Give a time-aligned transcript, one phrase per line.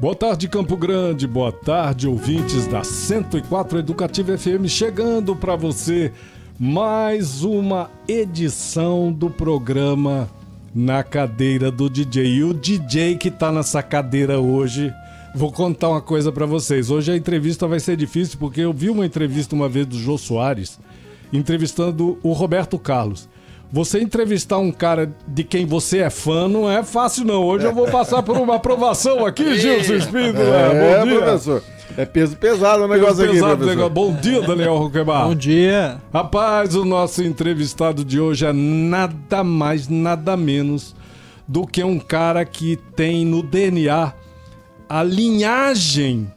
[0.00, 1.26] Boa tarde, Campo Grande.
[1.26, 6.10] Boa tarde, ouvintes da 104 Educativa FM, chegando para você
[6.58, 10.26] mais uma edição do programa
[10.74, 12.36] Na Cadeira do DJ.
[12.36, 14.90] E o DJ que tá nessa cadeira hoje,
[15.34, 16.90] vou contar uma coisa para vocês.
[16.90, 20.16] Hoje a entrevista vai ser difícil porque eu vi uma entrevista uma vez do Jô
[20.16, 20.80] Soares
[21.30, 23.28] entrevistando o Roberto Carlos.
[23.72, 27.44] Você entrevistar um cara de quem você é fã não é fácil, não.
[27.44, 30.40] Hoje eu vou passar por uma aprovação aqui, Gilson Espírito.
[30.40, 31.20] É, Bom dia.
[31.20, 31.62] professor.
[31.96, 33.90] É peso pesado o negócio peso pesado, aqui, negócio.
[33.90, 35.26] Bom dia, Daniel Roquebar.
[35.26, 36.00] Bom dia.
[36.12, 40.94] Rapaz, o nosso entrevistado de hoje é nada mais, nada menos
[41.46, 44.12] do que um cara que tem no DNA
[44.88, 46.32] a linhagem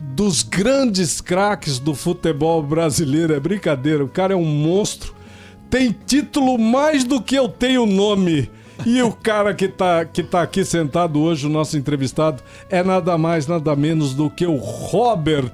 [0.00, 3.34] dos grandes craques do futebol brasileiro.
[3.34, 5.13] É brincadeira, o cara é um monstro
[5.74, 8.48] tem título mais do que eu tenho nome.
[8.86, 13.18] E o cara que tá, que tá aqui sentado hoje, o nosso entrevistado, é nada
[13.18, 15.52] mais, nada menos do que o Robert.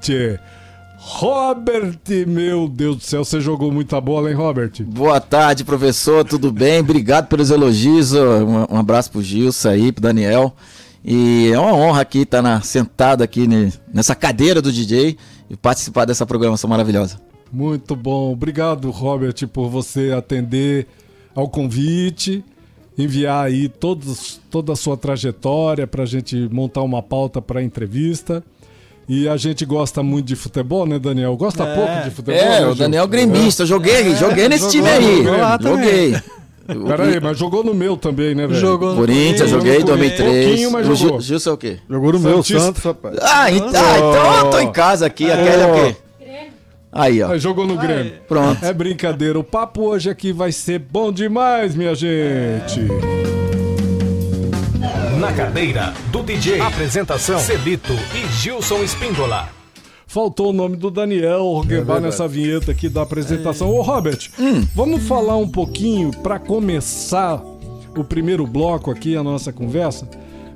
[0.98, 4.72] Robert, meu Deus do céu, você jogou muita bola, hein, Robert?
[4.84, 6.80] Boa tarde, professor, tudo bem?
[6.80, 8.12] Obrigado pelos elogios.
[8.12, 10.54] Um, um abraço pro Gilson aí, pro Daniel.
[11.02, 13.48] E é uma honra aqui estar sentado aqui
[13.90, 15.16] nessa cadeira do DJ
[15.48, 17.29] e participar dessa programação maravilhosa.
[17.52, 18.32] Muito bom.
[18.32, 20.86] Obrigado, Robert, por você atender
[21.34, 22.44] ao convite,
[22.96, 27.62] enviar aí todos, toda a sua trajetória para a gente montar uma pauta para a
[27.62, 28.42] entrevista.
[29.08, 31.36] E a gente gosta muito de futebol, né, Daniel?
[31.36, 31.74] Gosta é.
[31.74, 32.40] pouco de futebol.
[32.40, 33.66] É, né, o Daniel é gremista.
[33.66, 34.14] Joguei, é.
[34.14, 35.24] joguei nesse time aí.
[35.60, 36.14] Joguei.
[36.86, 38.60] Peraí, mas jogou no meu também, né, velho?
[38.60, 40.70] Jogou no Corinthians, joguei em 2003.
[40.70, 41.20] mas jogou.
[41.20, 41.78] Gilson é o quê?
[41.90, 43.16] Jogou no meu, Santos, rapaz.
[43.20, 45.28] Ah, então, ah, então eu tô em casa aqui.
[45.28, 45.96] Aquele é o quê?
[46.92, 47.36] Aí, ó.
[47.38, 48.14] Jogou no Grêmio.
[48.26, 48.64] Pronto.
[48.64, 49.38] É brincadeira.
[49.38, 52.80] O papo hoje aqui vai ser bom demais, minha gente.
[55.20, 56.60] Na cadeira do DJ.
[56.60, 59.48] Apresentação: Celito e Gilson Espíndola.
[60.06, 63.68] Faltou o nome do Daniel Roguebar é nessa vinheta aqui da apresentação.
[63.68, 63.70] É.
[63.70, 64.66] Ô, Robert, hum.
[64.74, 67.40] vamos falar um pouquinho para começar
[67.96, 70.08] o primeiro bloco aqui, a nossa conversa.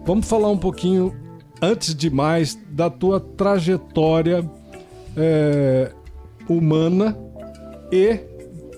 [0.05, 1.15] Vamos falar um pouquinho,
[1.63, 4.45] antes de mais, da tua trajetória
[5.17, 5.93] é,
[6.49, 7.17] humana
[7.91, 8.19] e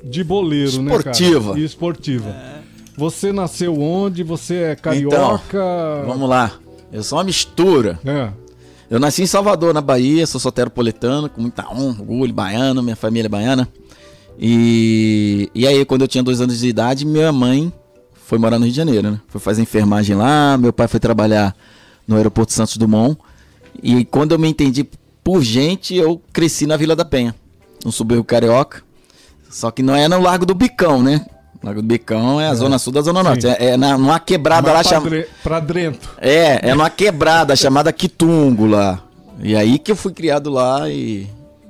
[0.05, 0.97] de boleiro, esportiva.
[0.97, 1.11] né, cara?
[1.11, 1.59] Esportiva.
[1.59, 2.29] E esportiva.
[2.31, 2.57] É.
[2.97, 4.23] Você nasceu onde?
[4.23, 5.45] Você é carioca?
[5.49, 6.53] Então, vamos lá.
[6.93, 7.99] Eu sou uma mistura.
[8.05, 8.31] É.
[8.89, 13.27] Eu nasci em Salvador, na Bahia, sou soteropolitano, com muita honra, orgulho, baiano, minha família
[13.27, 13.69] é baiana.
[14.39, 17.73] E, e aí, quando eu tinha dois anos de idade, minha mãe
[18.15, 19.21] foi morar no Rio de Janeiro, né?
[19.29, 21.55] Foi fazer enfermagem lá, meu pai foi trabalhar
[22.07, 23.19] no aeroporto Santos Dumont.
[23.83, 24.89] E quando eu me entendi
[25.23, 27.35] por gente, eu cresci na Vila da Penha
[27.85, 28.83] no subúrbio carioca.
[29.51, 31.25] Só que não é no Largo do Bicão, né?
[31.63, 32.55] Largo do Bicão é a é.
[32.55, 33.47] zona sul da zona norte.
[33.47, 35.29] É, é na, numa quebrada Mas lá chamada.
[35.43, 36.11] Pra dentro.
[36.19, 39.01] É, é numa quebrada chamada Quitungo lá.
[39.41, 41.29] E aí que eu fui criado lá e,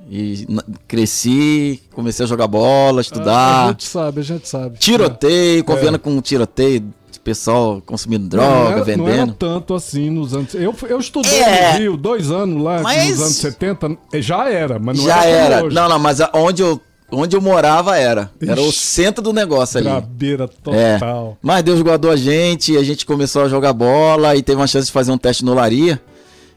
[0.08, 0.46] e
[0.86, 3.32] cresci, comecei a jogar bola, estudar.
[3.32, 4.78] Ah, a gente sabe, a gente sabe.
[4.78, 5.62] Tiroteio, é.
[5.62, 6.84] confiando com tiroteio
[7.26, 9.06] pessoal consumindo droga, não era, vendendo.
[9.06, 10.54] Não era tanto assim nos anos.
[10.54, 13.10] Eu, eu estudei é, no Rio dois anos lá, mas...
[13.10, 13.98] nos anos 70.
[14.14, 15.56] Já era, mas não já era.
[15.56, 15.68] era.
[15.68, 16.80] Não, não, mas onde eu,
[17.10, 18.30] onde eu morava era.
[18.40, 19.88] Ixi, era o centro do negócio ali.
[19.88, 21.32] Grabeira total.
[21.32, 21.36] É.
[21.42, 24.86] Mas Deus guardou a gente, a gente começou a jogar bola e teve uma chance
[24.86, 26.00] de fazer um teste no Laria.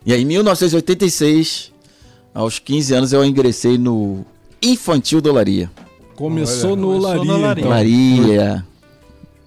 [0.06, 1.72] E aí, em 1986,
[2.34, 4.26] aos 15 anos, eu ingressei no
[4.62, 5.70] Infantil do Laria.
[6.16, 7.60] Começou, Olha, no, começou Laria, no Laria.
[7.60, 7.70] Então.
[7.70, 8.66] Laria.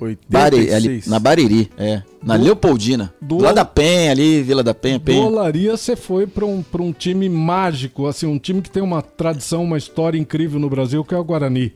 [0.05, 0.75] 86.
[0.75, 2.03] ali, na Bariri, é.
[2.23, 3.13] Na do, Leopoldina.
[3.21, 5.21] Do, lá da Penha, ali, Vila da Penha, Penha.
[5.21, 8.83] Do Olaria você foi para um, pra um time mágico, assim, um time que tem
[8.83, 11.73] uma tradição, uma história incrível no Brasil, que é o Guarani.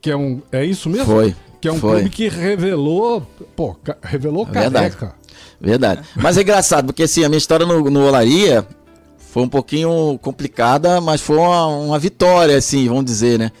[0.00, 0.40] Que é um.
[0.52, 1.06] É isso mesmo?
[1.06, 1.34] Foi.
[1.60, 2.00] Que é um foi.
[2.00, 3.26] clube que revelou.
[3.56, 4.96] Pô, revelou é Verdade.
[4.96, 5.14] careca.
[5.60, 6.02] Verdade.
[6.14, 8.64] Mas é engraçado, porque assim, a minha história no, no Olaria
[9.30, 13.52] foi um pouquinho complicada, mas foi uma, uma vitória, assim, vamos dizer, né?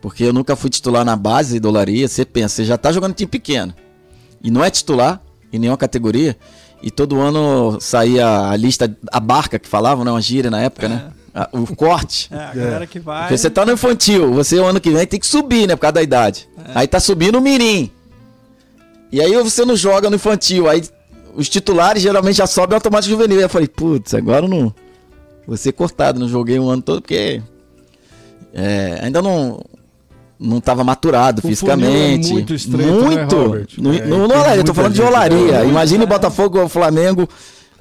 [0.00, 2.06] Porque eu nunca fui titular na base do Olaria.
[2.06, 3.74] Você pensa, você já tá jogando time pequeno.
[4.42, 5.20] E não é titular
[5.52, 6.36] em nenhuma categoria.
[6.80, 10.10] E todo ano saía a lista, a barca que falavam, né?
[10.12, 11.10] Uma gíria na época, né?
[11.34, 11.40] é.
[11.40, 11.46] né?
[11.52, 12.28] O corte.
[12.32, 13.22] É, a galera que vai.
[13.22, 15.74] Porque você tá no infantil, você o ano que vem tem que subir, né?
[15.74, 16.48] Por causa da idade.
[16.64, 16.70] É.
[16.76, 17.90] Aí tá subindo o Mirim.
[19.10, 20.82] E aí você não joga no infantil, aí
[21.34, 23.38] os titulares geralmente já sobem automático juvenil.
[23.38, 24.72] Aí eu falei, putz, agora não.
[25.48, 27.40] Vou ser cortado, não joguei um ano todo porque.
[28.52, 29.64] É, ainda não.
[30.38, 32.28] Não estava maturado o fisicamente.
[32.28, 33.48] É muito estreito, né, muito.
[33.54, 35.64] Né, no, é, no, no, eu tô falando de olaria.
[35.64, 37.26] Imagine Botafogo, o Flamengo,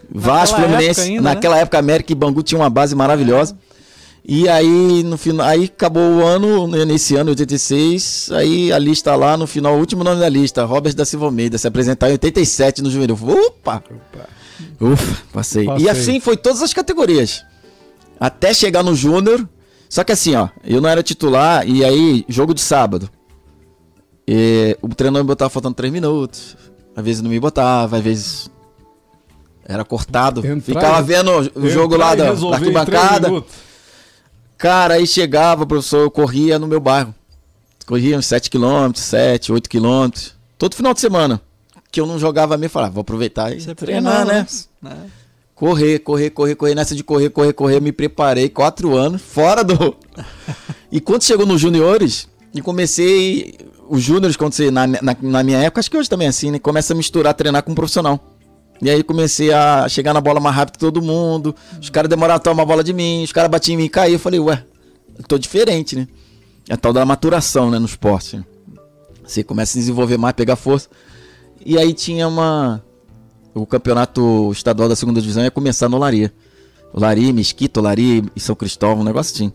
[0.09, 1.01] Vasco, Fluminense.
[1.01, 1.63] Ainda, naquela né?
[1.63, 3.55] época, América e Bangu tinha uma base maravilhosa.
[4.25, 9.15] E aí, no final, aí acabou o ano, né, nesse ano, 86, aí a lista
[9.15, 12.13] lá, no final, o último nome da lista, Robert da Silva Almeida, se apresentar em
[12.13, 13.17] 87 no Juvenil.
[13.21, 13.83] Opa!
[13.85, 14.37] Opa!
[14.81, 15.65] Ufa, passei.
[15.65, 15.85] passei.
[15.85, 17.45] E assim foi todas as categorias.
[18.19, 19.47] Até chegar no Júnior.
[19.89, 23.09] Só que assim, ó, eu não era titular, e aí, jogo de sábado.
[24.27, 26.57] E, o treinador me botava faltando 3 minutos.
[26.95, 28.51] Às vezes não me botava, às vezes
[29.65, 30.39] era cortado.
[30.45, 33.43] Entrar, Ficava vendo o jogo lá da, da arquibancada.
[34.57, 37.13] Cara, aí chegava, professor, eu corria no meu bairro.
[37.85, 40.09] Corria uns 7 km, 7, 8 km.
[40.57, 41.41] Todo final de semana.
[41.91, 44.45] Que eu não jogava mesmo, falava, vou aproveitar e Você treinar, né?
[44.81, 44.97] né?
[45.57, 46.75] Correr, correr, correr, correr.
[46.75, 49.97] Nessa de correr, correr, correr, me preparei quatro anos, fora do.
[50.91, 53.55] e quando chegou nos juniores, e comecei.
[53.89, 56.51] Os júniores, quando você, na, na, na, minha época, acho que hoje também é assim,
[56.51, 56.59] né?
[56.59, 58.19] Começa a misturar, treinar com um profissional.
[58.81, 61.55] E aí comecei a chegar na bola mais rápido que todo mundo.
[61.81, 63.89] Os caras demoraram a tomar a bola de mim, os caras batiam em mim e
[63.89, 64.13] caíam.
[64.15, 64.63] Eu falei, ué,
[65.27, 66.07] tô diferente, né?
[66.69, 68.43] É a tal da maturação, né, no esporte.
[69.23, 70.89] Você começa a desenvolver mais, pegar força.
[71.65, 72.83] E aí tinha uma.
[73.57, 76.31] O campeonato estadual da segunda divisão ia começar no Laria.
[76.93, 79.51] Laria, Mesquita, Laria e São Cristóvão, um negócio assim.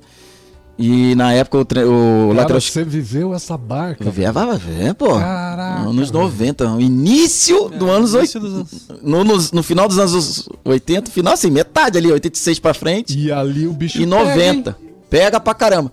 [0.78, 1.84] E na época o, tre...
[1.84, 2.60] o Cara, lateral.
[2.60, 4.02] Você viveu essa barca?
[4.02, 5.18] Viveva, é, pô.
[5.18, 5.88] Caraca.
[5.88, 8.66] Anos 90, no início é, do anos 80.
[9.02, 13.18] No, no, no, final dos anos 80, final assim, metade ali, 86 pra frente.
[13.18, 14.72] E ali o bicho E 90.
[14.72, 14.78] Pega,
[15.10, 15.92] pega pra caramba.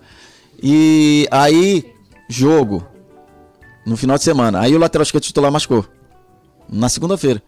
[0.62, 1.84] E aí,
[2.28, 2.84] jogo.
[3.86, 4.60] No final de semana.
[4.60, 5.84] Aí o lateral esquerdo titular machucou.
[6.68, 7.42] Na segunda-feira.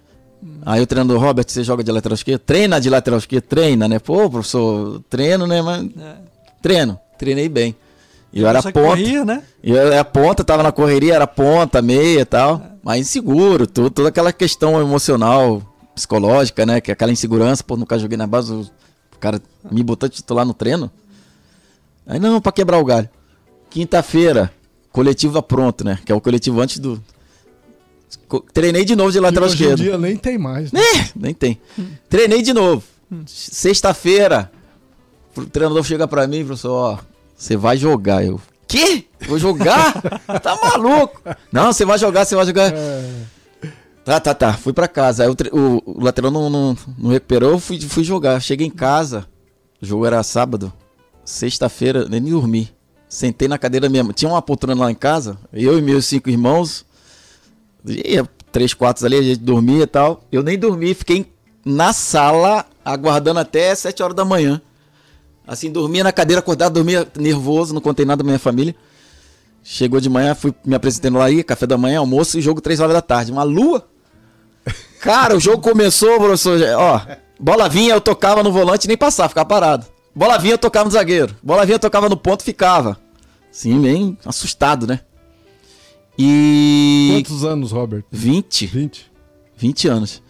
[0.65, 2.41] Aí o treinador Robert, você joga de lateral esquerdo?
[2.41, 3.45] Treina de lateral esquerdo?
[3.45, 3.99] Treina, né?
[3.99, 5.63] Pô, professor, treino, né?
[5.63, 5.85] Mas.
[5.85, 6.17] É.
[6.61, 7.77] Treino treinei bem.
[8.33, 8.73] E eu era ponta.
[8.73, 9.43] Corria, né?
[9.63, 12.63] Eu era ponta, tava na correria, era ponta, meia e tal.
[12.65, 12.73] É.
[12.83, 15.63] Mas inseguro, tudo, toda aquela questão emocional,
[15.95, 16.81] psicológica, né?
[16.81, 18.69] Que é aquela insegurança, pô, nunca joguei na base, o
[19.21, 19.41] cara
[19.71, 20.91] me botou titular no treino.
[22.07, 23.09] Aí não, pra quebrar o galho.
[23.71, 24.53] Quinta-feira,
[24.91, 25.99] coletiva pronto, né?
[26.05, 27.01] Que é o coletivo antes do.
[28.53, 29.75] Treinei de novo de lateral esquerdo.
[29.75, 30.73] Hoje em dia nem tem mais.
[30.73, 30.81] Né?
[30.81, 31.61] É, nem tem.
[32.09, 32.83] Treinei de novo.
[33.11, 33.23] Hum.
[33.27, 34.51] Sexta-feira,
[35.37, 36.99] o treinador chega pra mim e falou assim, ó,
[37.37, 38.25] você vai jogar.
[38.25, 39.05] Eu, quê?
[39.27, 40.01] Vou jogar?
[40.41, 41.21] tá maluco?
[41.51, 42.73] Não, você vai jogar, você vai jogar.
[42.73, 43.11] É...
[44.05, 44.53] Tá, tá, tá.
[44.55, 45.25] Fui pra casa.
[45.25, 48.41] Aí o, o, o lateral não, não, não recuperou, fui, fui jogar.
[48.41, 49.27] Cheguei em casa,
[49.81, 50.73] o jogo era sábado,
[51.25, 52.71] sexta-feira, nem dormi.
[53.09, 54.13] Sentei na cadeira mesmo.
[54.13, 56.85] Tinha uma poltrona lá em casa, eu e meus cinco irmãos.
[57.87, 60.25] Ia três, quatro ali, a gente dormia e tal.
[60.31, 61.33] Eu nem dormi, fiquei
[61.65, 64.61] na sala aguardando até sete horas da manhã.
[65.47, 68.75] Assim, dormia na cadeira, acordado, dormia nervoso, não contei nada da minha família.
[69.63, 72.81] Chegou de manhã, fui me apresentando lá aí, café da manhã, almoço e jogo 3
[72.81, 73.33] horas da tarde.
[73.33, 73.87] Uma lua.
[75.01, 76.61] Cara, o jogo começou, professor.
[76.77, 77.01] Ó,
[77.39, 79.87] bola vinha, eu tocava no volante nem passava, ficava parado.
[80.15, 81.35] Bola vinha, eu tocava no zagueiro.
[81.43, 82.99] Bola vinha, eu tocava no ponto ficava.
[83.51, 85.01] Sim, bem assustado, né?
[86.19, 87.11] E.
[87.15, 88.05] Quantos anos, Robert?
[88.11, 88.67] 20.
[88.67, 89.13] 20.
[89.57, 90.23] 20 anos.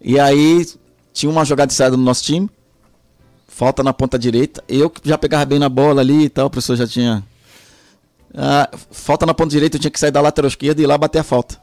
[0.00, 0.66] E aí,
[1.12, 2.48] tinha uma jogada de saída no nosso time
[3.58, 4.62] falta na ponta direita.
[4.68, 7.24] Eu já pegava bem na bola ali e tal, o professor já tinha.
[8.32, 10.96] Ah, falta na ponta direita, eu tinha que sair da lateral esquerda e ir lá
[10.96, 11.60] bater a falta.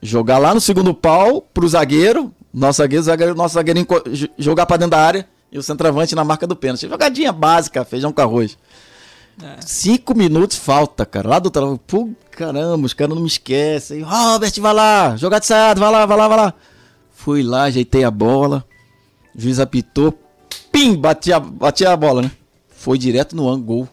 [0.00, 3.86] Jogar lá no segundo pau pro zagueiro, nosso zagueiro, zagueiro nosso zagueirinho
[4.38, 6.88] jogar pra dentro da área e o centroavante na marca do pênalti.
[6.88, 8.56] Jogadinha básica, feijão com arroz.
[9.42, 9.60] É.
[9.60, 11.28] Cinco minutos falta, cara.
[11.28, 14.02] Lá do outro lado, pô, caramba, os caras não me esquecem.
[14.02, 16.54] Robert, vai lá, jogar de saída, vai lá, vai lá, vai lá.
[17.10, 18.64] Fui lá, ajeitei a bola.
[19.34, 20.18] O juiz apitou,
[20.72, 22.30] pim, bati a, bati a bola, né?
[22.80, 23.88] Foi direto no ângulo, gol.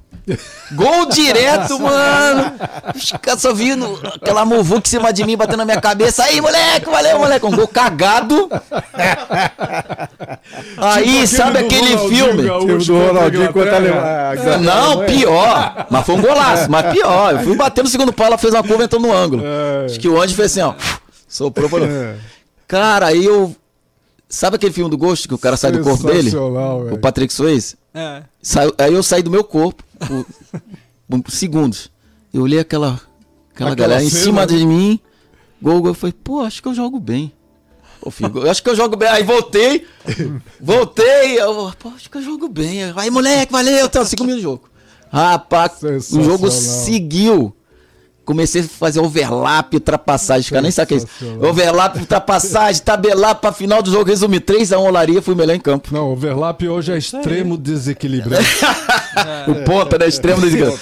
[0.72, 2.53] Gol direto, mano!
[2.96, 6.24] Os caras só vindo aquela muvuca em cima de mim, batendo na minha cabeça.
[6.24, 7.46] Aí, moleque, valeu, moleque.
[7.46, 8.50] Um gol cagado.
[10.77, 12.44] Aí, tipo sabe aquele filme?
[12.44, 15.88] Tipo do Ronaldinho contra a Não, pior.
[15.89, 17.34] Mas foi um golaço, mas pior.
[17.34, 19.44] Eu fui bater no segundo pau, ela fez uma curva e entrou no ângulo.
[19.46, 19.86] É.
[19.88, 20.74] Acho que o Andy fez assim, ó.
[21.27, 21.89] Soprou, falou.
[21.89, 22.15] É.
[22.65, 23.53] Cara, aí eu
[24.29, 26.29] Sabe aquele filme do Ghost que o cara sai do corpo dele?
[26.29, 26.94] Véio.
[26.94, 27.77] O Patrick Swayze?
[27.98, 28.24] É.
[28.44, 31.89] Saiu, aí eu saí do meu corpo por, por segundos.
[32.32, 33.01] Eu olhei aquela,
[33.51, 34.46] aquela, aquela galera cena, em cima né?
[34.46, 35.00] de mim.
[35.60, 35.89] Gol, gol.
[35.89, 37.34] Eu falei, pô, acho que eu jogo bem.
[38.00, 39.10] Pô, filho, eu acho que eu jogo bem.
[39.10, 39.88] Aí voltei.
[40.62, 41.42] voltei.
[41.42, 42.84] Eu, pô, acho que eu jogo bem.
[42.96, 43.86] Aí, moleque, valeu.
[43.86, 44.70] Até cinco minutos de jogo.
[45.12, 47.57] Rapaz, o jogo seguiu.
[48.28, 51.46] Comecei a fazer overlap, ultrapassagem, os caras nem sabem o que é isso.
[51.46, 55.88] Overlap, ultrapassagem, tabelar pra final do jogo, resumir 3x1 Olaria, fui melhor em campo.
[55.94, 58.44] Não, overlap hoje é extremo desequilibrado.
[59.48, 60.10] o ponto, né?
[60.10, 60.78] Extremo desequilibrado.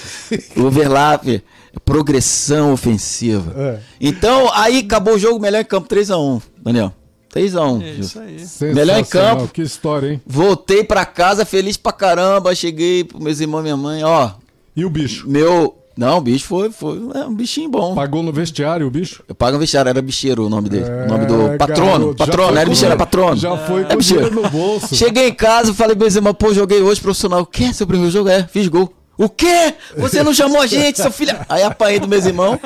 [0.66, 1.42] overlap,
[1.84, 3.54] progressão ofensiva.
[3.56, 3.78] É.
[4.00, 6.92] Então, aí acabou o jogo, melhor em campo, 3x1, Daniel.
[7.32, 7.82] 3x1.
[7.82, 8.74] É isso aí.
[8.74, 9.46] Melhor em campo.
[9.46, 10.22] Que história, hein?
[10.26, 12.54] Voltei pra casa feliz pra caramba.
[12.54, 14.32] Cheguei pros meus irmãos e minha mãe, ó.
[14.74, 15.28] E o bicho?
[15.28, 15.76] Meu.
[15.96, 17.94] Não, o bicho foi, foi é um bichinho bom.
[17.94, 19.22] Pagou no vestiário o bicho?
[19.26, 20.84] Eu pago no vestiário, era bicheiro o nome dele.
[20.86, 21.90] É, o nome do patrono.
[21.90, 23.36] Garoto, patrono, era bicheiro, era patrono.
[23.36, 24.94] Já foi com é dinheiro no bolso.
[24.94, 27.40] Cheguei em casa falei, irmãos, pô, joguei hoje profissional.
[27.40, 27.72] O quê?
[27.72, 28.28] Seu primeiro jogo?
[28.28, 28.92] É, fiz gol.
[29.16, 29.74] O quê?
[29.96, 31.34] Você não chamou a gente, seu filho?
[31.48, 32.58] Aí apanhei do meus irmãos.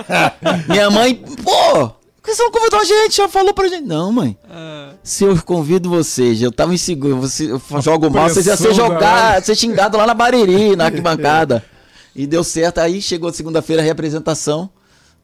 [0.69, 1.89] Minha mãe, pô,
[2.21, 3.17] por que você não convidou a gente?
[3.17, 3.87] Já falou pra gente.
[3.87, 4.37] Não, mãe.
[4.51, 4.91] É.
[5.03, 9.41] Se eu convido vocês, eu tava inseguro, você, eu jogo mal, vocês iam ser jogar,
[9.43, 11.65] ser xingado lá na Bariri, na arquibancada.
[12.14, 12.79] E deu certo.
[12.79, 14.71] Aí chegou segunda-feira a representação.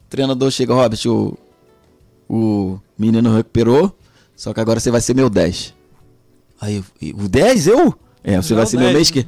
[0.07, 1.37] O treinador chega, Robert, o,
[2.29, 3.97] o menino recuperou,
[4.35, 5.75] só que agora você vai ser meu 10.
[6.61, 6.83] Aí,
[7.15, 7.95] o 10 eu?
[8.23, 8.89] É, você não, vai ser 10.
[8.89, 9.27] meu mês que.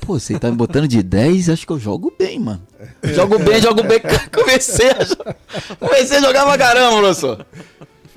[0.00, 2.62] Pô, você tá me botando de 10, acho que eu jogo bem, mano.
[3.14, 4.00] Jogo bem, jogo bem.
[4.34, 7.46] Comecei a, comecei a jogar pra caramba, professor.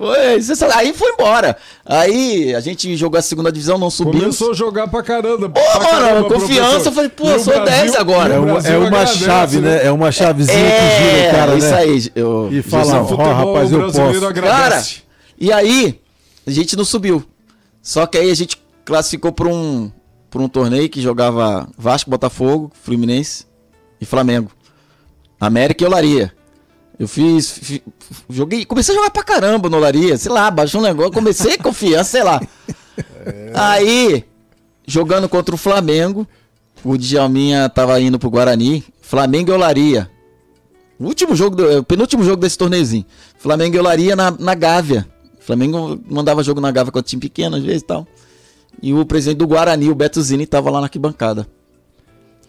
[0.02, 1.56] Foi, aí foi embora.
[1.86, 4.20] Aí a gente jogou a segunda divisão, não subiu.
[4.20, 5.48] Começou a jogar pra caramba.
[5.48, 6.70] Pô, pra mano, caramba, confiança.
[6.70, 6.88] Professor.
[6.88, 8.34] Eu falei, pô, sou Brasil, 10 agora.
[8.34, 9.76] É uma, é uma chave, né?
[9.76, 9.86] né?
[9.86, 11.76] É uma chavezinha é, que gira o cara, isso né?
[11.76, 12.10] aí.
[12.16, 14.26] Eu, e fala, ó, oh, rapaz, eu posso.
[14.26, 14.40] Agradece.
[14.40, 14.84] Cara,
[15.38, 16.00] e aí
[16.44, 17.24] a gente não subiu.
[17.80, 19.88] Só que aí a gente classificou pra um,
[20.28, 23.46] por um torneio que jogava Vasco, Botafogo, Fluminense
[24.00, 24.50] e Flamengo.
[25.38, 26.32] América e Olaria.
[27.02, 27.80] Eu fiz, fiz,
[28.30, 32.10] joguei, comecei a jogar pra caramba no Olaria, sei lá, baixou um negócio, comecei confiança,
[32.12, 32.40] sei lá.
[33.26, 33.50] É.
[33.52, 34.24] Aí,
[34.86, 36.24] jogando contra o Flamengo,
[36.84, 40.08] o Djalminha tava indo pro Guarani, Flamengo e Olaria.
[40.96, 43.04] O último jogo, do, o penúltimo jogo desse torneiozinho.
[43.36, 45.04] Flamengo e Olaria na, na Gávea.
[45.40, 48.06] Flamengo mandava jogo na Gávea com time pequeno às vezes e tal.
[48.80, 51.48] E o presidente do Guarani, o Beto Zini, tava lá na arquibancada.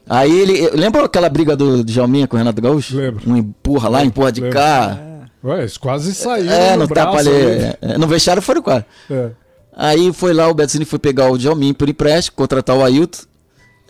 [0.10, 0.70] Aí ele.
[0.72, 2.98] Lembra aquela briga do Djalminha com o Renato Gaúcho?
[2.98, 3.22] Lembro.
[3.30, 4.58] Um empurra lá, empurra de Lembro.
[4.58, 5.00] cá.
[5.00, 5.48] É.
[5.48, 6.50] Ué, quase saiu.
[6.50, 7.30] É, no, no tapa ali.
[7.30, 8.86] É, é, no vestiário o quase.
[9.10, 9.30] É.
[9.76, 13.24] Aí foi lá, o Beto Zini foi pegar o Djalminha por empréstimo, contratar o Ailton.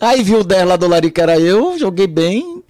[0.00, 2.64] Aí viu o 10 lá do Lari que era eu, joguei bem,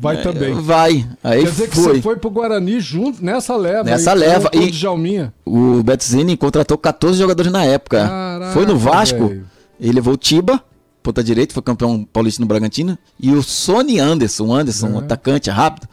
[0.00, 0.54] Vai é, também.
[0.54, 1.04] Vai.
[1.24, 1.68] Aí Quer dizer foi.
[1.68, 3.82] que você foi pro Guarani junto nessa leva.
[3.82, 4.48] Nessa leva.
[4.52, 5.34] E Djalminha.
[5.44, 8.06] o Betzini contratou 14 jogadores na época.
[8.06, 9.26] Caraca, foi no Vasco.
[9.26, 9.44] Véio.
[9.80, 10.62] Ele levou o Tiba,
[11.08, 12.98] ponta direita, foi campeão paulista no Bragantino.
[13.18, 14.90] E o Sony Anderson, o Anderson, é.
[14.90, 15.88] um atacante rápido.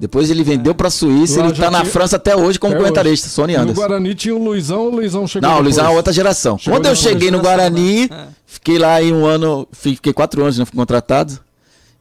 [0.00, 3.34] Depois ele vendeu pra Suíça, Lá ele tá na França até hoje como comentarista, hoje.
[3.34, 3.80] Sony Anderson.
[3.80, 6.58] No Guarani tinha o Luizão, o Luizão chegou Não, o Luizão é outra geração.
[6.58, 8.28] Chegou Quando eu cheguei no Guarani, né?
[8.46, 11.38] fiquei lá em um ano, fiquei quatro anos, né, fui contratado.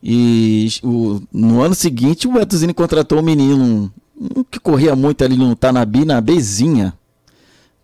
[0.02, 5.38] E o, no ano seguinte, o Etuzini contratou um menino um, que corria muito ali
[5.38, 6.94] no Tanabi, na Bezinha,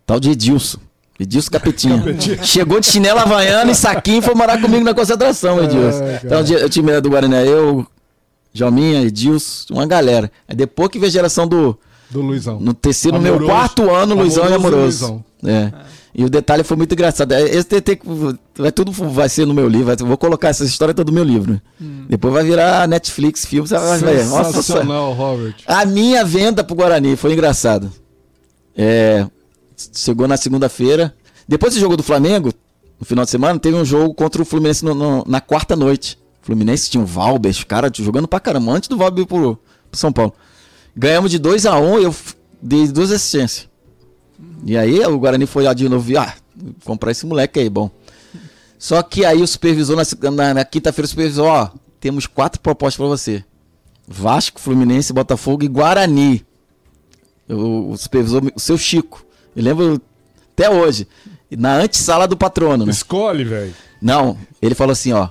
[0.06, 0.80] tal de Edilson.
[1.20, 2.04] Edilson Capetinha.
[2.44, 6.04] Chegou de chinela havaiana e saquinho e foi morar comigo na concentração, é, Edilson.
[6.04, 7.86] É, então, o time era do Guarani, eu,
[8.54, 10.32] Jalminha, Edilson, uma galera.
[10.48, 11.78] Aí depois que veio a geração do.
[12.10, 12.60] Do Luizão.
[12.60, 15.06] No terceiro, no meu quarto ano, Luizão e Amoroso.
[15.06, 15.26] Luizão.
[15.46, 15.52] É.
[15.52, 15.74] é.
[16.14, 17.32] E o detalhe foi muito engraçado.
[17.34, 18.00] É, esse TT
[18.58, 19.96] vai tudo vai ser no meu livro.
[20.06, 21.62] Vou colocar essa história toda no meu livro.
[21.80, 22.06] Hum.
[22.10, 23.68] Depois vai virar Netflix, filme.
[23.68, 24.26] Você vai ver.
[24.26, 25.56] Nossa, Robert.
[25.68, 27.92] A minha venda pro Guarani foi engraçado.
[28.76, 29.26] É,
[29.94, 31.16] chegou na segunda-feira.
[31.48, 32.54] Depois do jogo do Flamengo,
[33.00, 36.18] no final de semana, teve um jogo contra o Fluminense no, no, na quarta noite.
[36.42, 39.58] O Fluminense tinha um Valber, os caras jogando pra caramba, antes do Valber pro,
[39.90, 40.34] pro São Paulo.
[40.96, 42.16] Ganhamos de 2 a 1 um, eu
[42.62, 43.70] dei duas assistências.
[44.66, 46.34] E aí o Guarani foi lá de novo, ah,
[46.84, 47.90] comprar esse moleque aí, bom.
[48.78, 51.70] Só que aí o supervisor, na, na, na quinta-feira, o supervisor, ó,
[52.00, 53.44] temos quatro propostas para você.
[54.08, 56.46] Vasco, Fluminense, Botafogo e Guarani.
[57.48, 59.26] O, o supervisor, o seu Chico.
[59.56, 60.02] Eu lembro
[60.54, 61.08] até hoje.
[61.52, 62.86] Na antessala do patrono.
[62.86, 62.92] Né?
[62.92, 63.74] Escolhe, velho.
[64.02, 65.30] Não, ele falou assim, ó.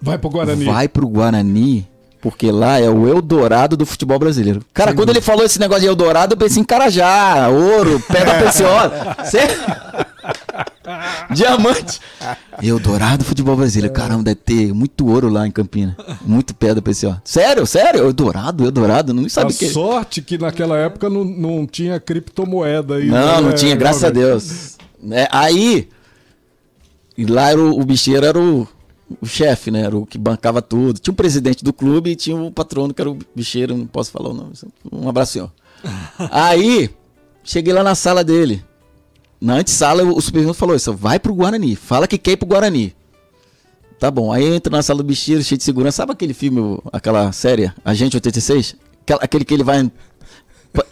[0.00, 0.64] Vai pro Guarani.
[0.64, 1.86] Vai pro Guarani
[2.24, 4.62] porque lá é o Eldorado do futebol brasileiro.
[4.72, 4.96] Cara, Sim.
[4.96, 9.14] quando ele falou esse negócio de Eldorado, eu pensei em Carajá, ouro, pedra preciosa.
[11.34, 12.00] Diamante.
[12.62, 13.94] Eldorado do futebol brasileiro.
[13.94, 15.96] Caramba, deve ter muito ouro lá em Campina.
[16.22, 17.22] Muito pedra preciosa.
[17.24, 18.04] Sério, sério?
[18.04, 19.14] Eldorado, Eldorado.
[19.14, 19.68] Não sabe o que.
[19.68, 23.06] sorte que naquela época não, não tinha criptomoeda aí.
[23.06, 23.54] Não, não né?
[23.54, 24.76] tinha, graças a Deus.
[25.10, 25.88] É, aí.
[27.16, 28.66] E lá era o, o bicheiro era o
[29.20, 29.82] o chefe, né?
[29.82, 30.98] Era o que bancava tudo.
[30.98, 34.10] Tinha o presidente do clube e tinha o patrono, que era o bicheiro, não posso
[34.10, 34.52] falar o nome.
[34.90, 35.52] Um abraço, senhor.
[36.30, 36.90] Aí,
[37.42, 38.64] cheguei lá na sala dele.
[39.44, 42.94] Na antessala, o supervisor falou isso: vai pro Guarani, fala que quer ir pro Guarani.
[44.00, 45.98] Tá bom, aí eu entro na sala do bicheiro, cheio de segurança.
[45.98, 48.74] Sabe aquele filme, aquela série, Agente 86?
[49.20, 49.90] aquele que ele vai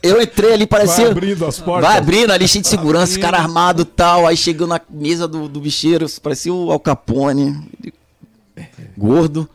[0.03, 1.05] eu entrei ali, parecia.
[1.05, 1.89] Vai abrindo as portas.
[1.89, 4.27] Vai abrindo ali, cheio de segurança, cara armado e tal.
[4.27, 7.59] Aí chegou na mesa do, do bicheiro, parecia o Al Capone.
[8.97, 9.49] Gordo.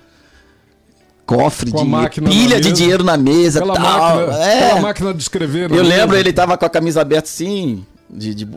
[1.25, 4.17] Cofre de pilha de dinheiro na mesa aquela tal.
[4.17, 4.65] Máquina, é.
[4.65, 5.71] Aquela máquina de escrever.
[5.71, 8.47] Eu lembro, ele tava com a camisa aberta assim, de, de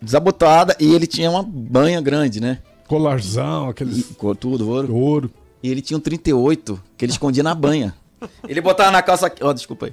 [0.00, 2.58] desabotada, e ele tinha uma banha grande, né?
[2.86, 3.98] Colarzão, aqueles.
[3.98, 4.94] E, tudo, ouro.
[4.94, 5.30] Ouro.
[5.62, 7.94] E ele tinha um 38 que ele escondia na banha.
[8.48, 9.44] Ele botava na calça aqui.
[9.44, 9.92] Ó, oh, desculpa aí.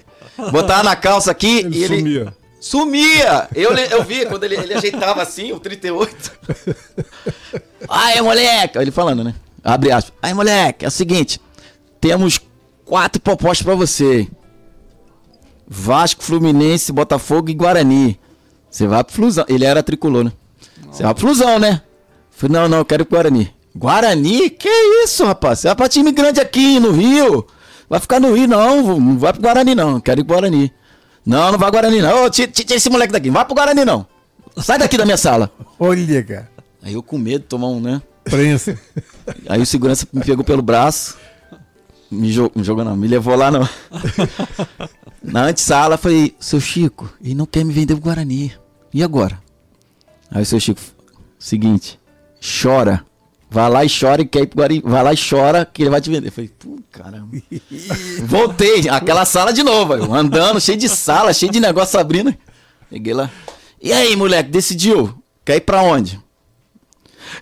[0.50, 1.98] Botava na calça aqui ele e ele.
[1.98, 2.34] Sumia.
[2.60, 3.48] Sumia!
[3.54, 6.32] Eu, eu vi quando ele, ele ajeitava assim, o 38.
[7.88, 8.80] Aí, moleque!
[8.80, 9.36] Ele falando, né?
[9.64, 10.18] Abre aspas.
[10.20, 11.40] Aí, moleque, é o seguinte:
[12.02, 12.42] temos
[12.84, 14.28] quatro propostas para você:
[15.68, 18.20] Vasco, Fluminense, Botafogo e Guarani.
[18.76, 19.46] Você vai pro Flusão.
[19.48, 20.34] Ele era tricolor, né?
[20.92, 21.82] Você vai pro Flusão, né?
[22.30, 23.54] falei, não, não, eu quero ir pro Guarani.
[23.74, 24.50] Guarani?
[24.50, 24.68] Que
[25.02, 25.60] isso, rapaz?
[25.60, 27.48] Você vai pra time grande aqui no Rio.
[27.90, 29.00] Vai ficar no Rio, não.
[29.00, 30.02] Não vai pro Guarani, não.
[30.02, 30.74] Quero ir pro Guarani.
[31.26, 32.26] Não, não vai pro Guarani, não.
[32.26, 33.28] Ô, tira, tira esse moleque daqui.
[33.28, 34.06] Não vai pro Guarani, não.
[34.58, 35.50] Sai daqui da minha sala.
[35.80, 36.52] Olha, cara.
[36.84, 38.02] Aí eu com medo, tomar um, né?
[38.26, 38.78] Prensa.
[39.48, 41.16] Aí o segurança me pegou pelo braço.
[42.12, 42.98] Me, jo me jogou, não.
[42.98, 43.70] Me levou lá no...
[45.24, 45.98] na antessala.
[45.98, 48.52] Falei, seu Chico, ele não quer me vender pro Guarani.
[48.96, 49.38] E agora?
[50.32, 50.80] Aí o seu Chico,
[51.38, 52.00] seguinte,
[52.40, 53.06] chora.
[53.52, 54.82] Vai lá e chora e quer ir pro Guarani.
[54.86, 56.30] Vai lá e chora que ele vai te vender.
[56.30, 57.36] Eu falei, pô, caramba.
[58.24, 62.34] Voltei, aquela sala de novo, andando, cheio de sala, cheio de negócio abrindo.
[62.90, 63.30] Peguei lá.
[63.82, 65.14] E aí, moleque, decidiu?
[65.44, 66.18] Quer ir pra onde?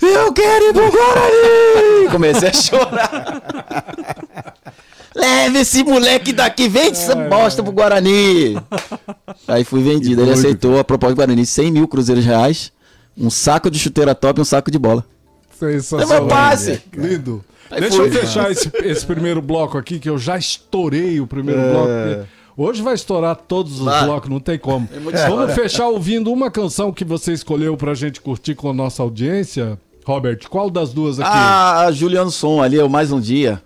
[0.01, 2.09] Eu quero ir pro Guarani!
[2.09, 3.43] Comecei a chorar.
[5.15, 8.57] Leve esse moleque daqui, vende essa bosta pro Guarani.
[9.47, 10.21] Aí fui vendido.
[10.21, 12.71] Ele aceitou a proposta do Guarani, 100 mil cruzeiros reais,
[13.17, 15.05] um saco de chuteira top e um saco de bola.
[15.57, 16.27] Sensacional.
[16.27, 16.81] passe.
[16.95, 17.43] Lindo.
[17.69, 21.27] Aí Deixa foi, eu fechar esse, esse, primeiro bloco aqui, que eu já estourei o
[21.27, 21.71] primeiro é...
[21.71, 22.27] bloco.
[22.55, 24.05] Hoje vai estourar todos os vai.
[24.05, 24.87] blocos, não tem como.
[24.91, 29.01] É Vamos fechar ouvindo uma canção que você escolheu pra gente curtir com a nossa
[29.01, 29.79] audiência.
[30.05, 31.29] Robert, qual das duas aqui?
[31.31, 33.61] Ah, Juliano Som ali, é o Mais Um Dia.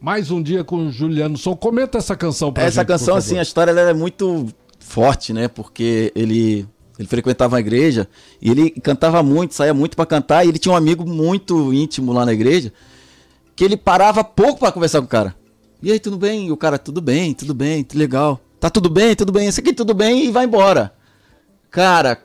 [0.00, 1.54] Mais um dia com Juliano Som.
[1.54, 2.78] Comenta essa canção pra essa gente.
[2.78, 4.46] Essa canção, assim, a história é muito
[4.78, 5.46] forte, né?
[5.46, 6.66] Porque ele
[6.98, 8.08] ele frequentava a igreja
[8.42, 10.44] e ele cantava muito, saía muito para cantar.
[10.44, 12.72] E ele tinha um amigo muito íntimo lá na igreja
[13.54, 15.34] que ele parava pouco para conversar com o cara.
[15.82, 16.48] E aí, tudo bem?
[16.48, 18.40] E o cara, tudo bem, tudo bem, tudo legal.
[18.58, 20.92] Tá tudo bem, tudo bem, isso aqui tudo bem e vai embora.
[21.70, 22.22] Cara,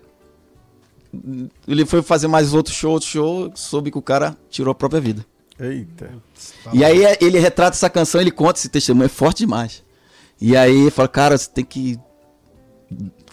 [1.68, 5.00] ele foi fazer mais outro show, outro show, soube que o cara tirou a própria
[5.00, 5.26] vida.
[5.60, 6.10] Eita.
[6.74, 9.84] E aí ele retrata essa canção, ele conta esse testemunho, é forte demais.
[10.40, 11.98] E aí ele fala, cara, você tem que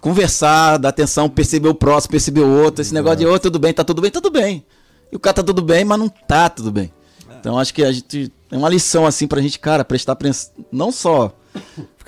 [0.00, 2.80] conversar, dar atenção, perceber o próximo, perceber o outro.
[2.82, 4.64] Esse negócio de, ô, oh, tudo bem, tá tudo bem, tá tudo bem.
[5.10, 6.92] E o cara tá tudo bem, mas não tá tudo bem.
[7.38, 10.92] Então acho que a gente tem uma lição assim pra gente, cara, prestar atenção, não
[10.92, 11.34] só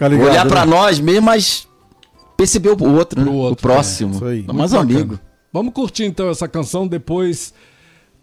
[0.09, 0.51] ligado, olhar né?
[0.51, 1.67] para nós mesmo, mas
[2.37, 3.31] perceber o outro, né?
[3.31, 4.47] outro o próximo, é, isso aí.
[4.55, 5.19] mais um amigo.
[5.53, 7.53] Vamos curtir então essa canção depois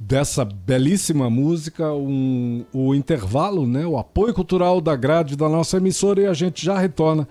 [0.03, 6.21] dessa belíssima música, um, o intervalo, né, o apoio cultural da grade da nossa emissora
[6.21, 7.27] e a gente já retorna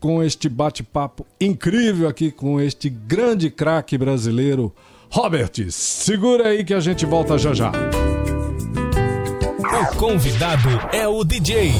[0.00, 4.74] com este bate-papo incrível aqui com este grande craque brasileiro,
[5.08, 5.52] Robert.
[5.70, 7.70] Segura aí que a gente volta já já.
[9.60, 11.72] O convidado é o DJ.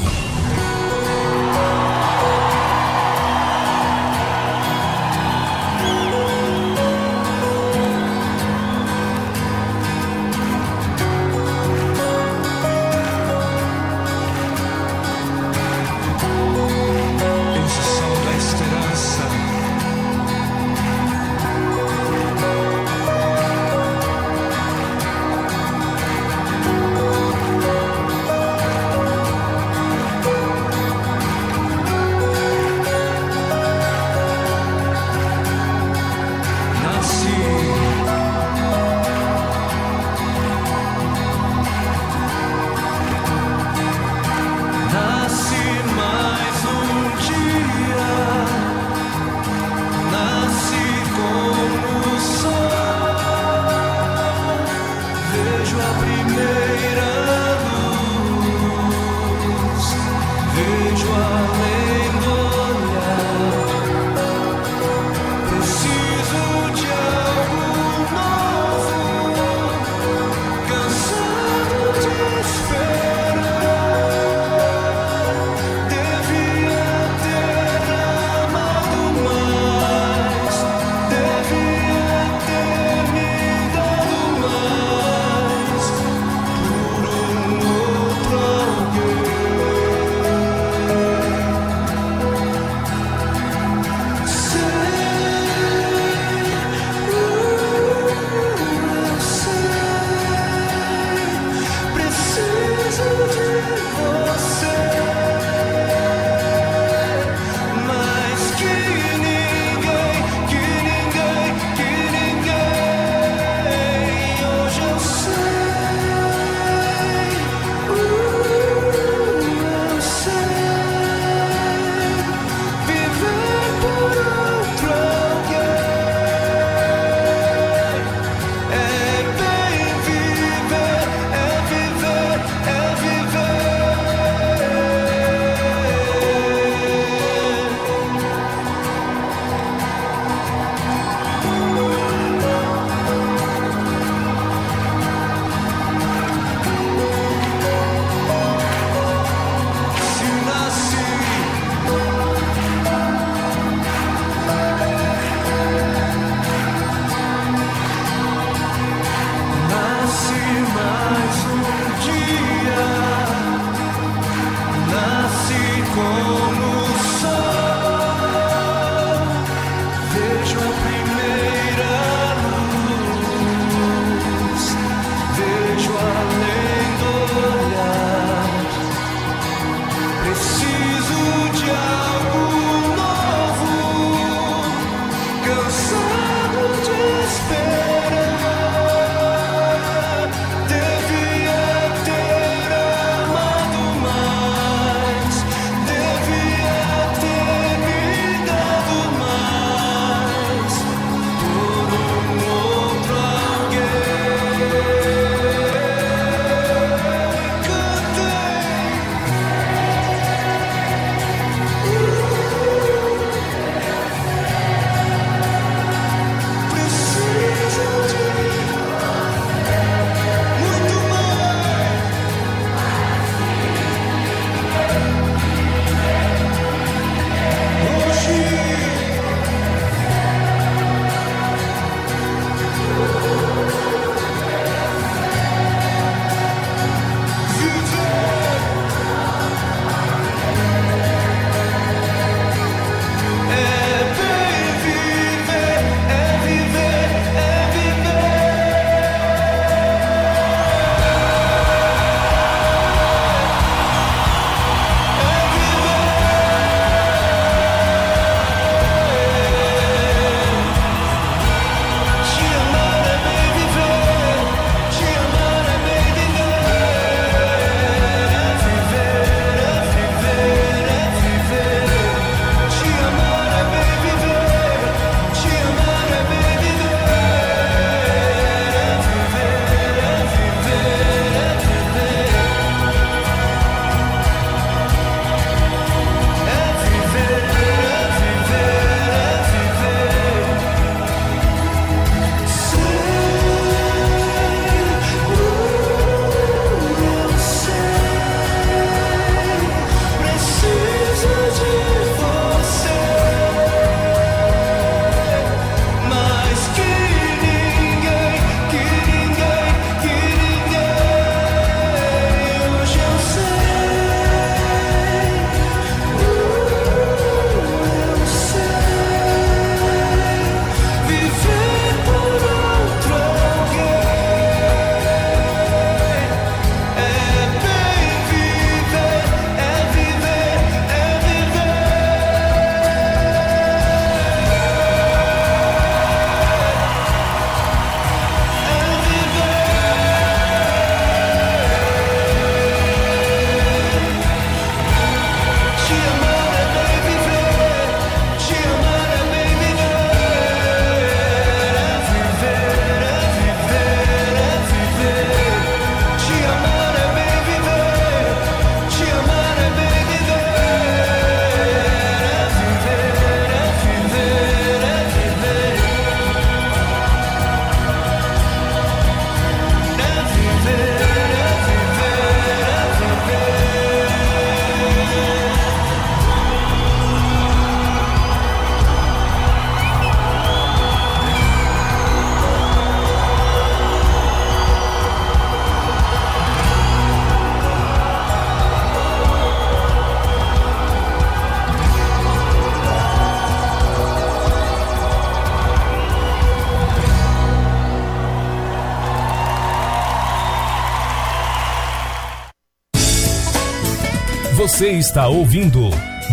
[404.83, 405.89] Você está ouvindo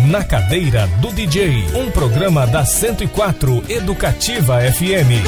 [0.09, 5.23] Na Cadeira do DJ, um programa da 104 Educativa FM.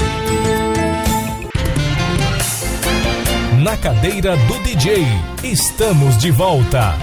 [3.64, 5.06] Na Cadeira do DJ,
[5.42, 6.96] estamos de volta.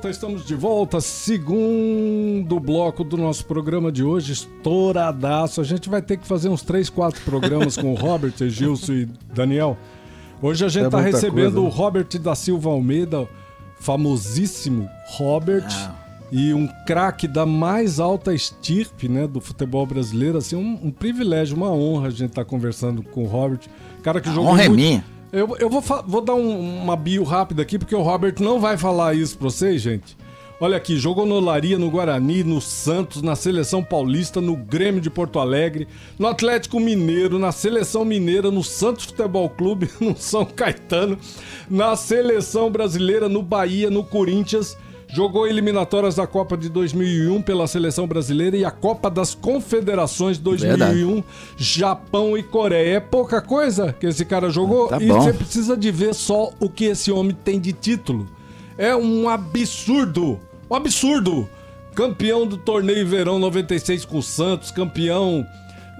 [0.00, 1.00] Volta, estamos de volta.
[1.00, 5.60] Segundo bloco do nosso programa de hoje, estouradaço.
[5.60, 9.08] A gente vai ter que fazer uns 3, 4 programas com o Robert, Gilson e
[9.34, 9.76] Daniel.
[10.40, 11.66] Hoje a gente está é recebendo coisa, né?
[11.66, 13.28] o Robert da Silva Almeida,
[13.78, 15.68] famosíssimo Robert.
[15.68, 15.94] Ah.
[16.32, 20.38] E um craque da mais alta estirpe né, do futebol brasileiro.
[20.38, 23.60] Assim, um, um privilégio, uma honra a gente estar tá conversando com o Robert.
[24.02, 24.50] Cara que a jogou.
[24.50, 24.80] Honra é muito...
[24.80, 25.04] é minha.
[25.32, 28.76] Eu, eu vou, vou dar um, uma bio rápida aqui, porque o Robert não vai
[28.76, 30.16] falar isso pra vocês, gente.
[30.62, 35.08] Olha aqui, jogou no Laria, no Guarani, no Santos, na Seleção Paulista, no Grêmio de
[35.08, 35.88] Porto Alegre,
[36.18, 41.16] no Atlético Mineiro, na Seleção Mineira, no Santos Futebol Clube, no São Caetano,
[41.70, 44.76] na Seleção Brasileira, no Bahia, no Corinthians
[45.12, 50.68] Jogou eliminatórias da Copa de 2001 pela seleção brasileira e a Copa das Confederações 2001,
[50.68, 51.24] Verdade.
[51.56, 52.96] Japão e Coreia.
[52.96, 56.68] É pouca coisa que esse cara jogou tá e você precisa de ver só o
[56.68, 58.28] que esse homem tem de título.
[58.78, 60.38] É um absurdo,
[60.70, 61.48] um absurdo.
[61.92, 65.44] Campeão do torneio Verão 96 com o Santos, campeão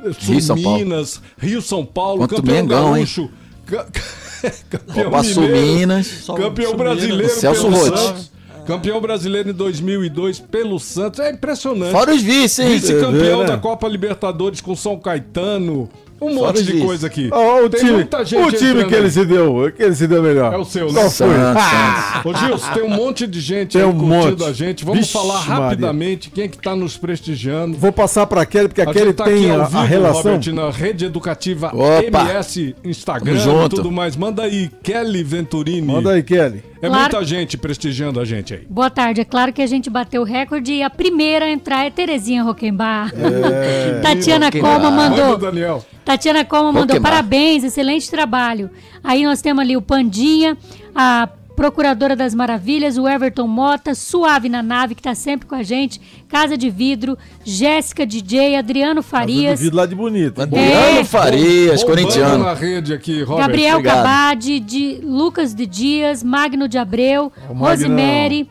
[0.04, 3.28] eh, Sul Minas, Rio São Paulo, Quanto campeão Mengão, gaúcho.
[4.70, 8.29] campeão Copa mineiro, Minas, campeão brasileiro Celso pelo Santos.
[8.66, 11.20] Campeão brasileiro em 2002 pelo Santos.
[11.20, 11.92] É impressionante.
[11.92, 12.78] Fora os vice, hein?
[12.78, 13.50] Vice-campeão é, né?
[13.50, 15.88] da Copa Libertadores com São Caetano.
[16.20, 16.84] Um monte de disso.
[16.84, 17.30] coisa aqui.
[17.32, 20.06] Oh, o tem time, muita gente o time que ele se deu, que ele se
[20.06, 20.52] deu melhor.
[20.52, 21.00] É o seu, né?
[21.00, 21.28] Qual foi?
[21.36, 22.22] Ah!
[22.24, 24.44] Ô Gilson, tem um monte de gente tem aí um curtindo monte.
[24.44, 24.84] a gente.
[24.84, 26.34] Vamos Vixe, falar rapidamente Maria.
[26.34, 27.76] quem é que tá nos prestigiando.
[27.78, 30.32] Vou passar para Kelly, porque a, a Kelly tá tem a, vivo, a, relação.
[30.32, 32.02] Robert, na rede educativa Opa.
[32.02, 33.34] MS, Instagram
[33.66, 34.16] e tudo mais.
[34.16, 35.86] Manda aí, Kelly Venturini.
[35.86, 36.62] Manda aí, Kelly.
[36.82, 37.02] É claro.
[37.12, 38.66] muita gente prestigiando a gente aí.
[38.68, 39.20] Boa tarde.
[39.20, 42.42] É claro que a gente bateu o recorde e a primeira a entrar é Terezinha
[42.42, 43.12] Roquembar.
[43.14, 44.00] É.
[44.02, 45.36] Tatiana Coma mandou.
[45.36, 45.84] Daniel.
[46.04, 48.70] Tatiana Coma mandou parabéns, excelente trabalho.
[49.02, 50.56] Aí nós temos ali o Pandinha,
[50.94, 51.28] a
[51.60, 56.00] Procuradora das Maravilhas, o Everton Mota, Suave na Nave, que está sempre com a gente,
[56.26, 59.50] Casa de Vidro, Jéssica DJ, Adriano Farias.
[59.50, 60.40] Casa de vidro lá de bonito.
[60.40, 62.44] Adriano é, Farias, corintiano.
[62.44, 63.46] na rede aqui, Robert.
[63.46, 63.96] Gabriel Obrigado.
[63.96, 68.48] Cabade, de Lucas de Dias, Magno de Abreu, Rosemary.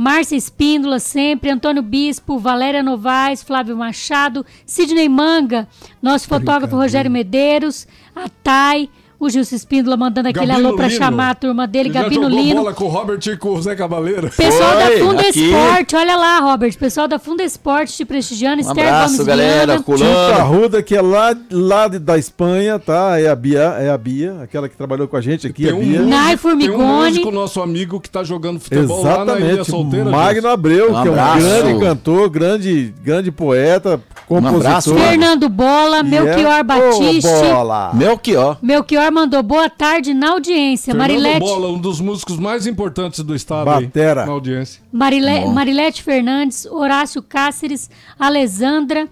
[0.00, 5.68] Márcia Espíndola, sempre, Antônio Bispo, Valéria Novaes, Flávio Machado, Sidney Manga,
[6.00, 7.86] nosso fotógrafo Rogério Medeiros,
[8.16, 8.88] a Thay,
[9.20, 10.98] o Gilson Espíndola mandando aquele Gabino alô pra Lino.
[10.98, 12.56] chamar a turma dele, Ele Gabino já jogou Lino.
[12.62, 14.30] bola com o Robert e com o Zé Cabaleiro.
[14.30, 15.50] Pessoal Oi, da Funda aqui.
[15.50, 16.78] Esporte, olha lá, Robert.
[16.78, 19.82] Pessoal da Funda Esporte te prestigiando, um Esther abraço, Gomes galera, Viana.
[19.84, 23.20] Tio Carruda, que é lá, lá da Espanha, tá?
[23.20, 25.76] É a Bia, é a Bia, aquela que trabalhou com a gente aqui, tem a
[25.76, 26.00] Bia.
[26.00, 27.18] Um Nai Formigoni.
[27.18, 29.28] Tem um nosso amigo que tá jogando futebol Exatamente.
[29.28, 30.10] lá na Ilha Solteira.
[30.10, 34.54] Magno Abreu, um que é um grande cantor, grande, grande poeta, compositor.
[34.54, 36.62] Um abraço, Fernando Bola, Melchior é...
[36.62, 37.28] Batiste.
[37.28, 37.90] Oh, bola.
[37.92, 38.56] Melchior.
[38.62, 40.92] Melchior mandou boa tarde tarde na audiência.
[40.92, 41.40] Fernando Marilete...
[41.40, 44.22] Bola, um dos músicos mais importantes do estado Batera.
[44.22, 44.82] Aí, na audiência.
[44.92, 45.46] Marile...
[45.46, 49.08] Marilete Fernandes, Horácio Cáceres, Alessandra,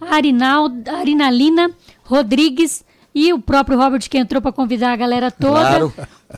[0.00, 1.70] Arinaldo, Arinalina
[2.02, 2.84] Rodrigues
[3.14, 5.60] e o próprio Robert que entrou para convidar a galera toda.
[5.60, 5.92] Claro.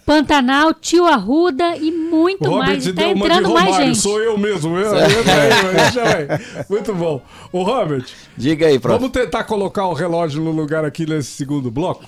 [0.05, 2.87] Pantanal, Tio Arruda e muito Robert mais.
[2.87, 3.98] Está entrando Romário, mais gente.
[3.98, 4.77] Sou eu mesmo.
[4.77, 7.22] Eu, eu, eu, muito bom.
[7.53, 8.05] O Robert.
[8.37, 8.98] Diga aí, prof.
[8.98, 12.05] Vamos tentar colocar o relógio no lugar aqui nesse segundo bloco?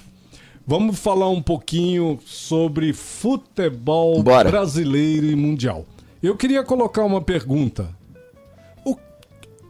[0.69, 4.51] Vamos falar um pouquinho sobre futebol Bora.
[4.51, 5.87] brasileiro e mundial.
[6.21, 7.89] Eu queria colocar uma pergunta.
[8.85, 8.97] O,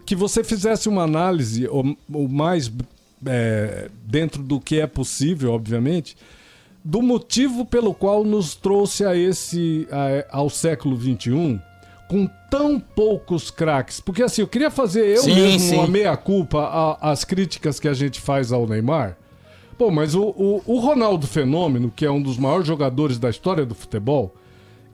[0.06, 1.94] que você fizesse uma análise, o,
[2.26, 2.72] mais
[3.26, 6.16] é, dentro do que é possível, obviamente,
[6.82, 11.60] do motivo pelo qual nos trouxe a esse a, ao século XXI
[12.08, 14.00] com tão poucos craques.
[14.00, 15.74] Porque assim, eu queria fazer eu sim, mesmo sim.
[15.74, 19.18] uma meia-culpa às críticas que a gente faz ao Neymar
[19.78, 23.66] Pô, mas o, o, o, Ronaldo Fenômeno, que é um dos maiores jogadores da história
[23.66, 24.34] do futebol,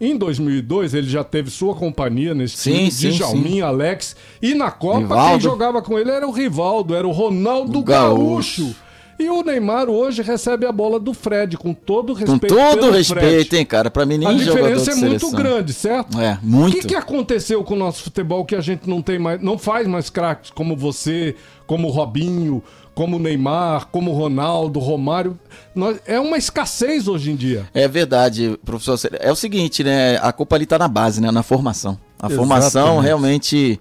[0.01, 4.73] em 2002 ele já teve sua companhia nesse sim, time, sim, Djalmin, Alex, e na
[4.73, 5.31] Copa Rivaldo.
[5.31, 8.63] quem jogava com ele era o Rivaldo, era o Ronaldo o Gaúcho.
[8.63, 8.77] Gaúcho.
[9.23, 12.55] E o Neymar hoje recebe a bola do Fred, com todo respeito.
[12.55, 13.57] Com todo respeito, Fred.
[13.57, 13.89] hein, cara?
[13.89, 16.21] Pra mim, nem A diferença é muito grande, certo?
[16.21, 16.77] É, muito.
[16.77, 19.57] O que, que aconteceu com o nosso futebol que a gente não tem mais, não
[19.57, 22.63] faz mais craques como você, como o Robinho,
[22.95, 25.39] como Neymar, como Ronaldo, Romário.
[25.75, 27.69] Nós, é uma escassez hoje em dia.
[27.73, 28.99] É verdade, professor.
[29.19, 30.19] É o seguinte, né?
[30.19, 31.31] A culpa ali tá na base, né?
[31.31, 31.99] Na formação.
[32.19, 32.37] A Exatamente.
[32.37, 33.81] formação realmente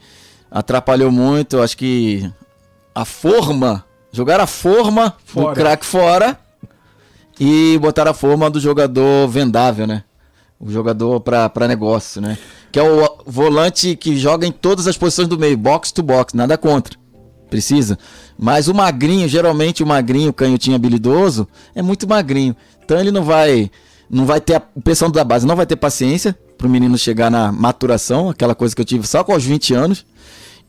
[0.49, 1.61] atrapalhou muito.
[1.61, 2.29] Acho que
[2.95, 5.47] a forma, jogar a forma fora.
[5.47, 6.39] do craque fora
[7.39, 10.03] e botaram a forma do jogador vendável, né?
[10.59, 12.37] O jogador para negócio, né?
[12.71, 16.35] Que é o volante que joga em todas as posições do meio, box to box,
[16.35, 17.00] nada contra.
[17.51, 17.99] Precisa.
[18.39, 22.55] Mas o magrinho, geralmente o magrinho, o canhotinho habilidoso, é muito magrinho.
[22.83, 23.69] Então ele não vai
[24.09, 27.29] não vai ter a pressão da base, não vai ter paciência para o menino chegar
[27.29, 30.05] na maturação, aquela coisa que eu tive só com os 20 anos.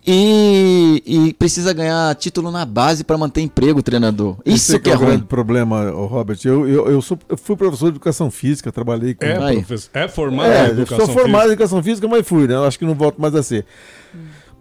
[0.04, 4.36] E, e, precisa ganhar título na base para manter emprego, treinador.
[4.44, 5.08] Isso que é, é o ruim.
[5.10, 6.38] grande problema, Robert.
[6.44, 9.24] Eu, eu, eu, sou, eu fui professor de educação física, trabalhei com.
[9.24, 12.54] É, professor, é formado é, em educação Sou formado em educação física, mas fui, né?
[12.54, 13.64] Eu acho que não volto mais a ser.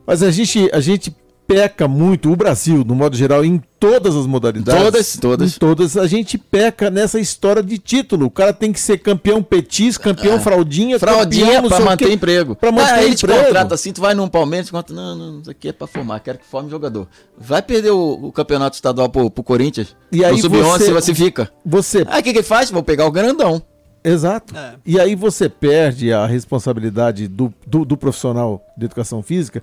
[0.05, 1.15] Mas a gente, a gente
[1.53, 4.81] peca muito, o Brasil, no modo geral, em todas as modalidades.
[4.81, 5.55] Todas, todas.
[5.55, 8.27] Em todas, a gente peca nessa história de título.
[8.27, 10.39] O cara tem que ser campeão petis, campeão é.
[10.39, 12.55] fraldinha, fraldinha para manter que, emprego.
[12.55, 15.51] Para manter ah, ele te contrata assim, tu vai num Palmeiras, conta, não, não, isso
[15.51, 17.07] aqui é para formar, quero que forme jogador.
[17.37, 19.95] Vai perder o, o campeonato estadual pro, pro Corinthians.
[20.11, 21.51] E aí sub-11 você, você fica.
[21.65, 22.05] Você.
[22.07, 22.71] Aí o que que faz?
[22.71, 23.61] Vou pegar o grandão.
[24.03, 24.57] Exato.
[24.57, 24.75] É.
[24.85, 29.61] E aí você perde a responsabilidade do, do, do profissional de educação física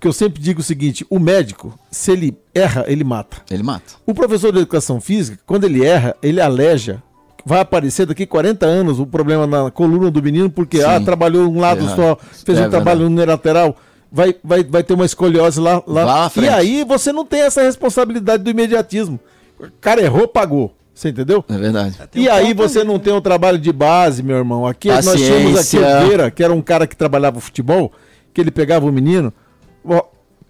[0.00, 3.36] porque eu sempre digo o seguinte: o médico, se ele erra, ele mata.
[3.50, 3.92] Ele mata.
[4.06, 7.02] O professor de educação física, quando ele erra, ele aleja.
[7.44, 10.84] Vai aparecer daqui 40 anos o problema na coluna do menino, porque Sim.
[10.84, 13.76] ah, trabalhou um lado só, fez é, um trabalho unilateral.
[14.12, 15.82] Vai, vai, vai ter uma escoliose lá.
[15.86, 16.30] lá.
[16.36, 19.20] e aí você não tem essa responsabilidade do imediatismo.
[19.58, 20.74] O cara errou, pagou.
[20.94, 21.44] Você entendeu?
[21.48, 21.96] É verdade.
[22.14, 24.66] E aí você não tem o trabalho de base, meu irmão.
[24.66, 25.18] Aqui Paciência.
[25.18, 27.92] nós tínhamos aqui o Oliveira, que era um cara que trabalhava futebol,
[28.34, 29.32] que ele pegava o menino,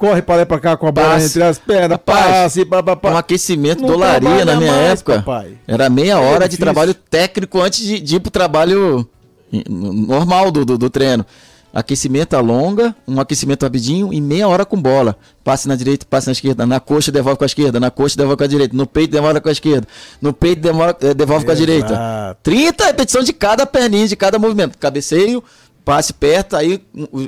[0.01, 3.11] corre para lá para cá com a bola entre as pernas, passe, papapá.
[3.11, 5.17] Um aquecimento dolaria na minha mais, época.
[5.17, 5.59] Papai.
[5.69, 9.07] Era meia hora é de trabalho técnico antes de, de ir pro trabalho
[9.69, 11.25] normal do, do, do, treino.
[11.73, 15.17] Aquecimento alonga, um aquecimento rapidinho e meia hora com bola.
[15.45, 16.67] Passe na direita, passe na esquerda.
[16.67, 17.79] Na coxa, devolve com a esquerda.
[17.79, 18.77] Na coxa, devolve com a direita.
[18.77, 19.87] No peito, devolve com a esquerda.
[20.21, 21.47] No peito, demora, eh, devolve Exato.
[21.47, 22.39] com a direita.
[22.43, 24.77] 30 repetições de cada perninha, de cada movimento.
[24.79, 25.45] Cabeceio,
[25.85, 26.83] passe perto, aí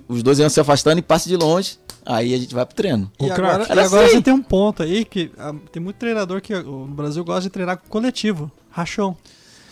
[0.08, 1.78] os dois iam se afastando e passe de longe.
[2.04, 3.10] Aí a gente vai pro treino.
[3.20, 6.40] E o agora, e agora você tem um ponto aí que ah, tem muito treinador
[6.40, 9.16] que no Brasil gosta de treinar com coletivo, rachão.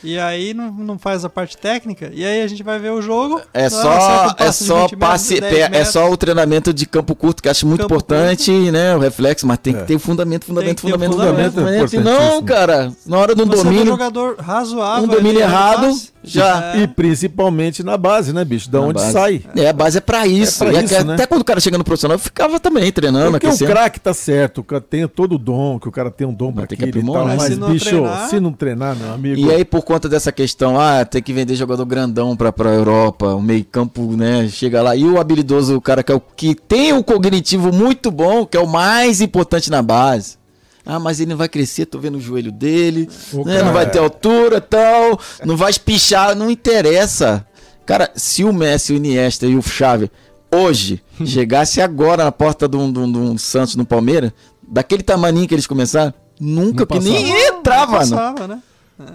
[0.03, 3.03] E aí não, não faz a parte técnica, e aí a gente vai ver o
[3.03, 3.41] jogo.
[3.53, 7.67] É só, é só passe, metros, é só o treinamento de campo curto que acho
[7.67, 8.73] muito campo importante, curto.
[8.73, 8.97] né?
[8.97, 9.81] O reflexo, mas tem é.
[9.81, 11.91] que ter fundamento, fundamento, fundamento, fundamento, fundamento.
[11.91, 12.21] fundamento.
[12.21, 13.83] Não, cara, na hora do domínio.
[13.83, 15.05] Um jogador razoável.
[15.05, 15.95] Um domínio errado.
[16.23, 16.75] Já.
[16.75, 16.83] É.
[16.83, 18.71] E principalmente na base, né, bicho?
[18.71, 19.13] Da na onde base.
[19.13, 19.43] sai.
[19.57, 20.63] É, a base é pra isso.
[20.65, 21.15] É pra isso né?
[21.15, 23.31] Até quando o cara chega no profissional, eu ficava também treinando.
[23.31, 23.71] Porque aquecendo.
[23.71, 26.65] o craque tá certo, tem todo o dom, que o cara tem um dom pra
[26.65, 27.27] aquilo e tal.
[27.27, 28.29] Mas, se bicho, treinar...
[28.29, 29.41] se não treinar, meu amigo.
[29.41, 33.35] E aí, por conta dessa questão, ah, tem que vender jogador grandão pra, pra Europa,
[33.35, 34.49] o meio campo, né?
[34.49, 34.95] Chega lá.
[34.95, 38.57] E o habilidoso, o cara que, é o, que tem o cognitivo muito bom, que
[38.57, 40.40] é o mais importante na base.
[40.85, 43.09] Ah, mas ele não vai crescer, tô vendo o joelho dele,
[43.45, 43.63] né?
[43.63, 47.47] não vai ter altura tal, não vai espichar, não interessa.
[47.85, 50.11] Cara, se o Messi, o Iniesta e o Xavi
[50.53, 54.33] hoje chegasse agora na porta de um, de um, de um Santos no Palmeiras,
[54.67, 58.17] daquele tamaninho que eles começaram, nunca, que nem entrava, não.
[58.17, 58.63] Passava, né?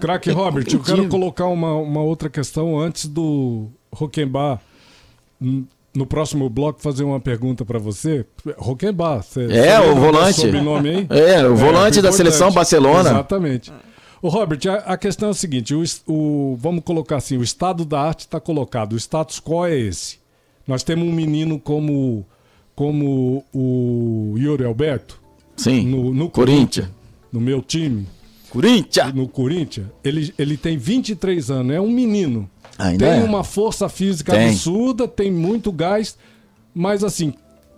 [0.00, 4.60] Crack Robert, eu quero colocar uma, uma outra questão antes do Roquembar
[5.96, 8.24] no próximo bloco fazer uma pergunta para você.
[8.56, 10.40] Roquembar, você É, o volante.
[10.40, 11.06] Sobrenome aí?
[11.10, 13.10] É, o volante é, da seleção Barcelona.
[13.10, 13.72] Exatamente.
[14.22, 17.84] O Robert, a, a, questão é a seguinte: o, o, vamos colocar assim, o estado
[17.84, 20.18] da arte está colocado, o status quo é esse.
[20.66, 22.26] Nós temos um menino como,
[22.74, 25.20] como o Yuri Alberto.
[25.56, 25.86] Sim.
[25.86, 26.88] No, no Corinthians.
[27.32, 28.06] No meu time.
[28.50, 29.14] Corinthians.
[29.14, 29.86] No Corinthians.
[30.02, 32.50] Ele, ele tem 23 anos, é um menino.
[32.78, 33.24] Ainda tem é.
[33.24, 34.48] uma força física tem.
[34.48, 36.16] absurda, tem muito gás,
[36.74, 37.32] mas assim,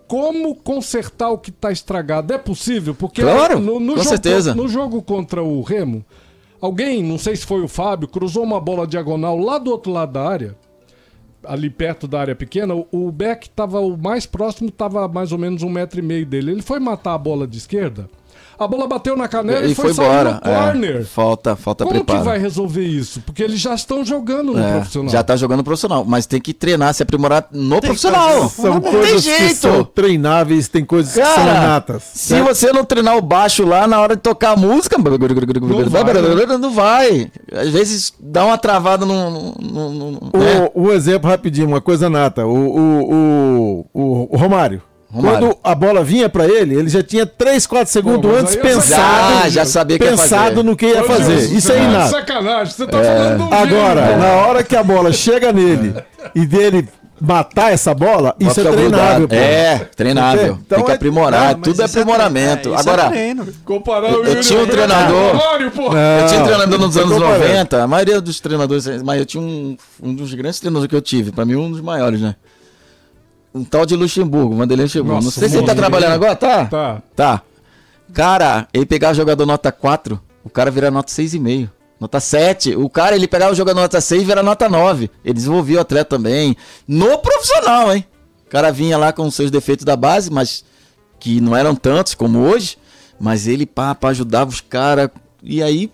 [0.07, 2.33] como consertar o que está estragado?
[2.33, 2.93] É possível?
[2.93, 4.55] Porque claro, no, no com jogo, certeza.
[4.55, 6.03] no jogo contra o Remo,
[6.59, 10.13] alguém, não sei se foi o Fábio, cruzou uma bola diagonal lá do outro lado
[10.13, 10.55] da área,
[11.43, 12.73] ali perto da área pequena.
[12.91, 16.51] O Beck estava o mais próximo, estava mais ou menos um metro e meio dele.
[16.51, 18.09] Ele foi matar a bola de esquerda
[18.59, 20.33] a bola bateu na canela e, e foi, foi embora.
[20.33, 20.97] no corner.
[20.97, 22.19] É, falta, falta Como preparo.
[22.19, 23.21] Como que vai resolver isso?
[23.21, 25.09] Porque eles já estão jogando no é, profissional.
[25.09, 28.49] Já está jogando no profissional, mas tem que treinar, se aprimorar no tem profissional.
[28.49, 29.47] São não coisas tem jeito.
[29.47, 32.03] que são treináveis, tem coisas Cara, que são natas.
[32.13, 36.57] Se você não treinar o baixo lá na hora de tocar a música, não vai.
[36.57, 37.31] Não vai.
[37.53, 39.31] Às vezes dá uma travada no.
[39.31, 40.69] no, no, no o, né?
[40.75, 42.45] o exemplo rapidinho, uma coisa nata.
[42.45, 44.88] O, o, o, o Romário.
[45.11, 45.39] Romário.
[45.39, 49.43] Quando a bola vinha para ele, ele já tinha 3, 4 segundos Pô, antes pensado,
[49.43, 51.39] já, já sabia que pensado no que ia fazer.
[51.39, 52.11] Jesus, Isso aí inato.
[52.11, 53.03] Sacanagem, você tá é.
[53.03, 55.95] falando Agora, na hora que a bola chega nele
[56.35, 56.87] e dele
[57.19, 59.27] matar essa bola, isso é treinável.
[59.31, 60.59] É, treinável.
[60.63, 60.95] Então Tem que é...
[60.95, 61.49] aprimorar.
[61.49, 62.73] Ah, Tudo é, é aprimoramento.
[62.73, 65.35] É, Agora, é eu, eu tinha um treinador.
[65.59, 67.83] eu tinha um treinador nos anos 90.
[67.83, 71.31] A maioria dos treinadores, mas eu tinha um, um dos grandes treinadores que eu tive.
[71.31, 72.35] Pra mim, um dos maiores, né?
[73.53, 75.15] Um tal de Luxemburgo, Vanderlei Luxemburgo.
[75.15, 76.65] Nossa, Não sei se ele tá trabalhando agora, tá?
[76.65, 77.01] Tá.
[77.15, 77.41] Tá.
[78.13, 81.69] Cara, ele pegar jogador nota 4, o cara vira nota 6,5.
[81.99, 82.75] Nota 7.
[82.75, 85.11] O cara, ele pegava o jogador nota 6 e vira nota 9.
[85.23, 86.55] Ele desenvolvia o atleta também.
[86.87, 88.05] No profissional, hein?
[88.47, 90.63] O cara vinha lá com os seus defeitos da base, mas
[91.19, 92.77] que não eram tantos como hoje.
[93.19, 95.09] Mas ele, pá, pá ajudava os caras.
[95.43, 95.91] E aí.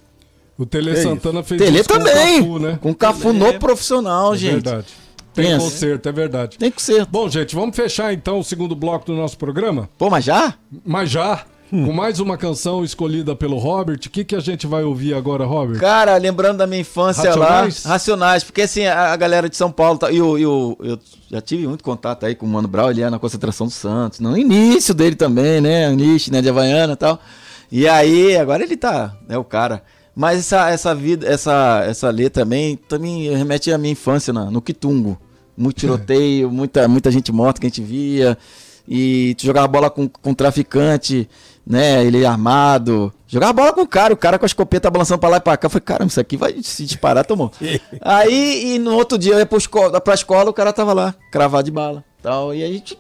[0.57, 2.79] O Tele é Santana fez Tele isso também, com o Cafu, né?
[2.81, 4.63] Com o Cafu no profissional, é gente.
[4.63, 4.87] Verdade.
[5.36, 5.65] Tem Pensa.
[5.65, 6.57] conserto, é verdade.
[6.57, 7.09] Tem conserto.
[7.11, 9.89] Bom, gente, vamos fechar então o segundo bloco do nosso programa?
[9.97, 10.55] Pô, mas já?
[10.86, 11.45] Mas já.
[11.69, 15.45] Com mais uma canção escolhida pelo Robert, o que, que a gente vai ouvir agora,
[15.45, 15.79] Robert?
[15.79, 17.83] Cara, lembrando da minha infância Racionais?
[17.83, 21.41] lá, Racionais, porque assim, a, a galera de São Paulo, tá, eu, eu, eu já
[21.41, 24.38] tive muito contato aí com o Mano Brown, ele é na concentração do Santos, no
[24.38, 27.19] início dele também, né, início, né, de Havaiana e tal,
[27.71, 29.83] e aí, agora ele tá, é o cara,
[30.15, 34.61] mas essa, essa vida, essa, essa letra também, também remete à minha infância na, no
[34.61, 35.19] Quitungo,
[35.57, 38.37] muito tiroteio, muita, muita gente morta que a gente via,
[38.87, 41.27] e tu jogava bola com, com traficante,
[41.65, 42.05] né?
[42.05, 43.11] Ele armado.
[43.27, 45.57] Jogava bola com o cara, o cara com a escopeta balançando pra lá e pra
[45.57, 45.65] cá.
[45.65, 47.51] Eu falei, caramba, isso aqui vai se disparar, tomou.
[48.01, 51.15] aí, e no outro dia eu ia pra escola, pra escola, o cara tava lá,
[51.31, 52.03] cravado de bala.
[52.21, 52.97] Tal, e a gente,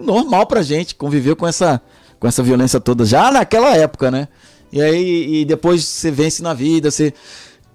[0.00, 1.80] normal pra gente, conviveu com essa,
[2.20, 4.28] com essa violência toda, já naquela época, né?
[4.72, 7.12] E aí, e depois você vence na vida, você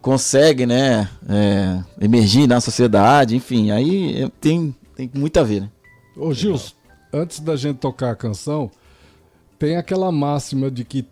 [0.02, 5.70] consegue, né, é, emergir na sociedade, enfim, aí é, tem, tem muito a ver, né?
[6.18, 6.74] Ô Gilson,
[7.14, 8.72] antes da gente tocar a canção,
[9.60, 11.06] tem aquela máxima de que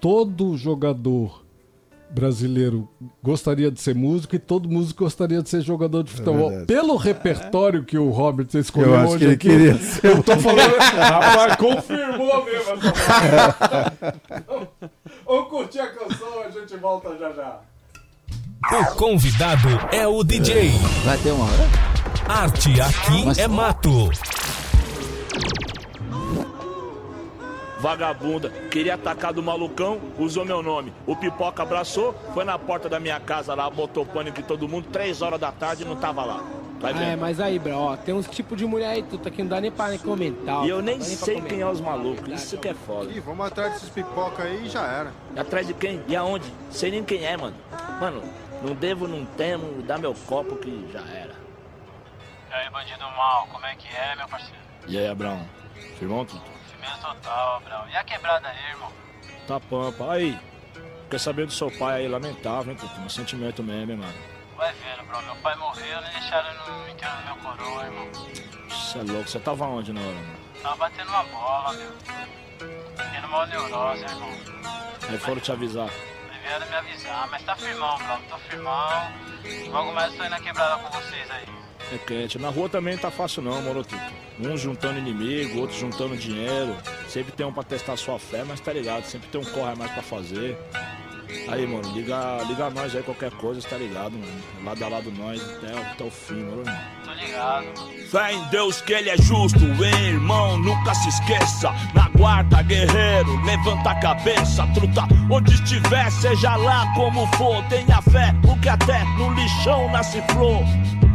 [0.00, 1.42] todo jogador
[2.10, 2.86] brasileiro
[3.22, 6.52] gostaria de ser músico e todo músico gostaria de ser jogador de é futebol.
[6.52, 10.06] É Pelo repertório que o Robert escolheu eu acho hoje que ele aqui, queria ser.
[10.08, 12.64] Eu tô falando, rapaz, confirmou mesmo.
[15.24, 17.60] Vamos curtir a canção e a gente volta já já.
[18.70, 20.70] O convidado é o DJ.
[21.04, 21.48] Vai ter uma
[22.28, 23.38] Arte aqui Mas...
[23.38, 24.10] é mato.
[27.80, 30.92] vagabunda, queria atacar do malucão, usou meu nome.
[31.04, 34.86] O pipoca abraçou, foi na porta da minha casa lá, botou pânico em todo mundo,
[34.92, 36.44] três horas da tarde e não tava lá.
[36.80, 39.42] Vai é, mas aí, bro, ó, tem uns tipos de mulher aí, tu tá aqui,
[39.42, 40.64] não dá nem pra nem comentar.
[40.64, 43.10] E eu nem sei quem é os malucos, isso que é foda.
[43.12, 45.12] Ih, vamos atrás desses pipoca aí e já era.
[45.36, 46.00] Atrás de quem?
[46.06, 46.46] E aonde?
[46.70, 47.54] Sei nem quem é, mano.
[48.00, 48.22] Mano,
[48.62, 51.34] não devo, não temo, dá meu copo que já era.
[52.50, 54.62] E aí, bandido mal, como é que é, meu parceiro?
[54.86, 55.48] E aí, Abraão?
[55.98, 56.42] Firmão, tudo?
[56.70, 57.88] Firmeza total, Abraão.
[57.88, 58.92] E a quebrada aí, irmão?
[59.46, 60.12] Tá pampa.
[60.12, 60.38] Aí,
[61.10, 63.00] quer saber do seu pai aí, lamentável, hein, Tutu?
[63.00, 64.14] Um sentimento mesmo, hein, mano.
[64.56, 65.22] Vai vendo, bro.
[65.22, 68.08] Meu pai morreu, nem deixaram no enterro do meu coroa, irmão.
[68.68, 69.28] Você é louco.
[69.28, 70.38] Você tava onde na hora, mano?
[70.62, 71.92] Tava batendo uma bola, meu.
[73.12, 74.28] Tendo uma neurose, irmão.
[75.08, 75.88] Aí foram te avisar.
[76.42, 78.18] Vieram me avisar, mas tá firmão, bro.
[78.28, 79.12] Tô firmão.
[79.70, 81.44] Logo mais tô indo na quebrada com vocês aí.
[81.92, 82.38] É quente.
[82.38, 83.96] Na rua também tá fácil não, Tutu.
[84.40, 86.76] Uns juntando inimigo, outros juntando dinheiro.
[87.08, 89.90] Sempre tem um pra testar sua fé, mas tá ligado, sempre tem um corre mais
[89.92, 90.58] pra fazer.
[91.48, 94.42] Aí, mano, liga, liga nós aí, qualquer coisa, tá ligado, mano.
[94.64, 96.64] Lado a lado nós até, até o fim, mano.
[97.04, 97.66] Tô ligado.
[98.10, 101.70] Fé em Deus que ele é justo, hein, irmão, nunca se esqueça.
[101.94, 105.02] Na guarda, guerreiro, levanta a cabeça, truta.
[105.30, 110.62] Onde estiver, seja lá como for, tenha fé, porque até no lixão nasce flor.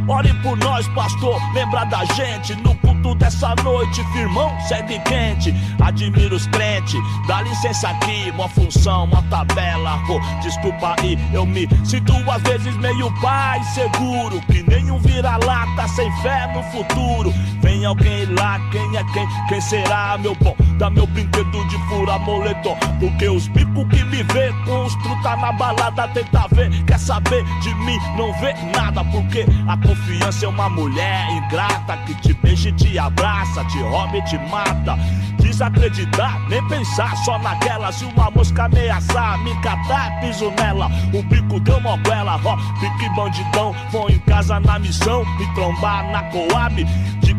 [0.07, 5.53] Ore por nós, pastor, lembra da gente no culto dessa noite, firmão, segue quente.
[5.83, 6.97] Admiro os crentes,
[7.27, 9.99] dá licença aqui, uma função, uma tabela.
[10.09, 16.09] Oh, desculpa aí, eu me sinto às vezes meio pai seguro, que nenhum vira-lata sem
[16.21, 17.33] fé no futuro.
[17.67, 19.27] Vem alguém lá, quem é quem?
[19.49, 20.55] Quem será, meu bom?
[20.77, 26.07] Dá meu brinquedo de fura moletom, porque os bicos que me vê construta na balada
[26.13, 31.29] tenta ver, quer saber de mim, não vê nada, porque a confiança é uma mulher
[31.29, 34.97] ingrata que te beija e te abraça, te rouba e te mata.
[35.37, 37.91] Desacreditar, nem pensar só naquela.
[37.91, 40.89] Se uma mosca ameaçar, me catar, piso nela.
[41.13, 43.73] O bico deu moguela, ó, pique bandidão.
[43.91, 46.85] Vou em casa na missão, me trombar na Coab.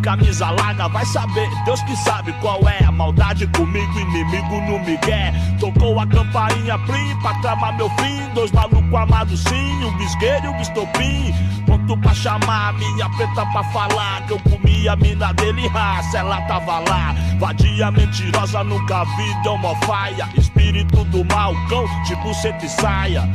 [0.08, 5.34] Camisa larga, vai saber, Deus que sabe qual é a maldade comigo, inimigo no Miguel.
[5.60, 8.26] Tocou a campainha plim pra tramar meu fim.
[8.32, 11.34] Dois malucos amados sim, um bisgueiro e um bistopim.
[11.66, 16.40] Pronto pra chamar minha preta pra falar que eu comi a mina dele, raça, ela
[16.46, 17.14] tava lá.
[17.38, 20.26] Vadia mentirosa, nunca vi de homofaia.
[20.38, 23.30] Espírito do mal, cão, tipo buceta e saia.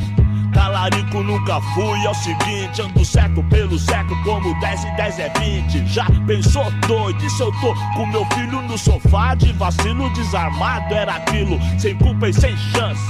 [0.54, 5.28] Talarico nunca fui, é o seguinte, ando certo pelo certo, como 10 e 10 é
[5.30, 5.86] 20.
[5.86, 7.28] Já pensou doido?
[7.28, 10.94] Se eu tô com meu filho no sofá de vacilo desarmado?
[10.94, 13.02] Era aquilo, sem culpa e sem chance.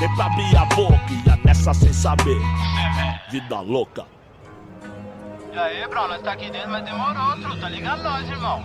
[0.00, 2.40] Nem pra abrir a boca, ia nessa sem saber.
[3.30, 4.04] Vida louca.
[5.52, 7.68] E aí, bro, nós tá aqui dentro, mas demorou, truta.
[7.68, 8.62] Liga nós, irmão.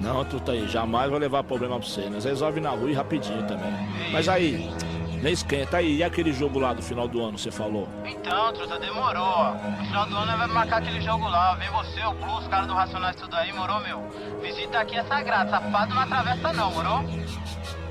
[0.00, 2.08] Não, truta aí, jamais vou levar problema pra você.
[2.08, 3.72] Nós resolve na rua e rapidinho também.
[4.12, 4.70] Mas aí,
[5.24, 5.96] nem esquenta aí.
[5.96, 7.88] E aquele jogo lá do final do ano, você falou?
[8.04, 9.54] Então, truta, demorou.
[9.54, 11.54] No final do ano nós vamos marcar aquele jogo lá.
[11.54, 14.06] Vem você, o Blue, os caras do Racionais tudo aí, morou, meu?
[14.42, 17.02] Visita aqui é sagrado, safado não atravessa não, morou?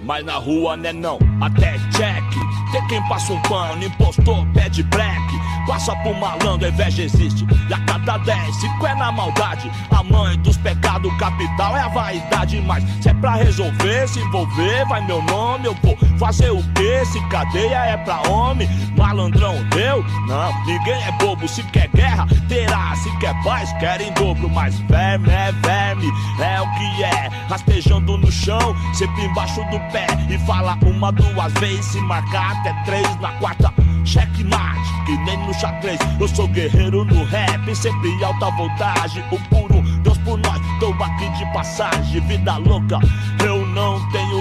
[0.06, 2.24] Mas na rua né não, até check.
[2.72, 5.22] Tem quem passa um pano, impostor, pede black.
[5.68, 7.46] Passa por malandro, inveja existe.
[7.70, 9.72] E a cada 10, cinco é na maldade.
[9.92, 12.60] A mãe dos pecados capital é a vaidade.
[12.62, 17.06] Mas se é pra resolver, se envolver Vai meu nome, eu vou fazer o quê?
[17.06, 20.04] Se cadeia é pra homem, malandrão eu?
[20.28, 22.96] Não, ninguém é bobo, se quer guerra, terá.
[22.96, 24.50] Se quer paz, querem dobro.
[24.50, 30.08] Mas verme é verme, é o que é Rastejando no chão, sempre embaixo do pé
[30.30, 31.86] e fala uma, duas vezes.
[31.86, 33.72] Se marcar até três na quarta,
[34.04, 34.82] checkmate.
[35.06, 36.00] Que nem no xadrez.
[36.20, 39.24] Eu sou guerreiro no rap, sempre alta voltagem.
[39.32, 42.20] O puro Deus por nós, tô aqui de passagem.
[42.28, 43.00] Vida louca,
[43.46, 43.63] eu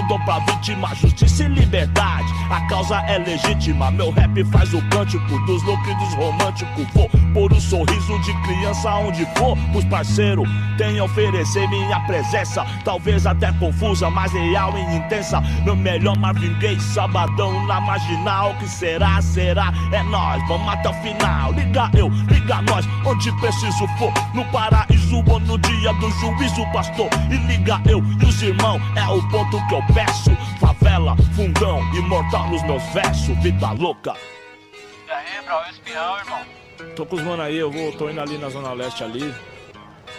[0.07, 0.93] dom pra vítima.
[0.95, 3.91] Justiça e liberdade, a causa é legítima.
[3.91, 6.87] Meu rap faz o cântico dos loucos dos românticos.
[6.93, 9.57] Vou pôr o um sorriso de criança onde for.
[9.73, 10.47] Os parceiros
[10.77, 12.65] têm a oferecer minha presença.
[12.83, 15.41] Talvez até confusa, mas real e intensa.
[15.63, 18.55] Meu melhor Marvin Gaye, sabadão na marginal.
[18.55, 21.51] Que será, será, é nós, vamos até o final.
[21.53, 24.13] Liga eu, liga nós, onde preciso for.
[24.33, 27.09] No paraíso ou no dia do juízo, pastor.
[27.29, 30.31] E liga eu e os irmãos, é o ponto que eu peço.
[30.59, 34.15] Favela, fundão, imortal nos meus versos, vida louca.
[35.07, 36.45] E aí, bro, espião, irmão?
[36.95, 39.33] Tô com os mano aí, eu vou, tô indo ali na Zona Leste ali.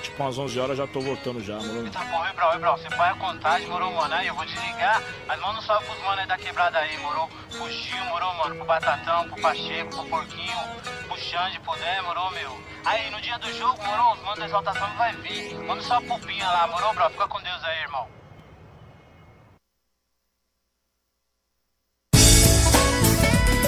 [0.03, 1.91] Tipo, umas 11 horas já tô voltando já, mano.
[1.91, 4.15] Tá bom, bro, bro, você põe a contagem, morou, mano?
[4.15, 7.29] Aí eu vou desligar, mas manda um salve pros mano aí da quebrada aí, morou?
[7.51, 8.55] Pro Gil, morou, mano?
[8.57, 10.59] Pro Batatão, pro Pacheco, pro Porquinho,
[11.09, 12.61] pro Xande, pro Dé, morou, meu?
[12.85, 15.55] Aí, no dia do jogo, morou, os manos da exaltação vai vir.
[15.61, 17.11] Manda só pro Pinha lá, morou, bro?
[17.11, 18.07] Fica com Deus aí, irmão.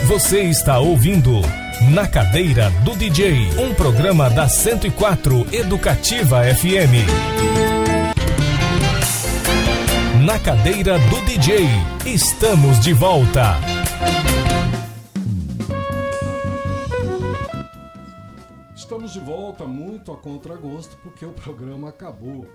[0.06, 1.32] Você está ouvindo
[1.92, 7.02] Na Cadeira do DJ, um programa da 104 Educativa FM.
[10.24, 11.66] Na Cadeira do DJ,
[12.04, 13.56] estamos de volta.
[18.76, 22.46] Estamos de volta muito a contragosto porque o programa acabou.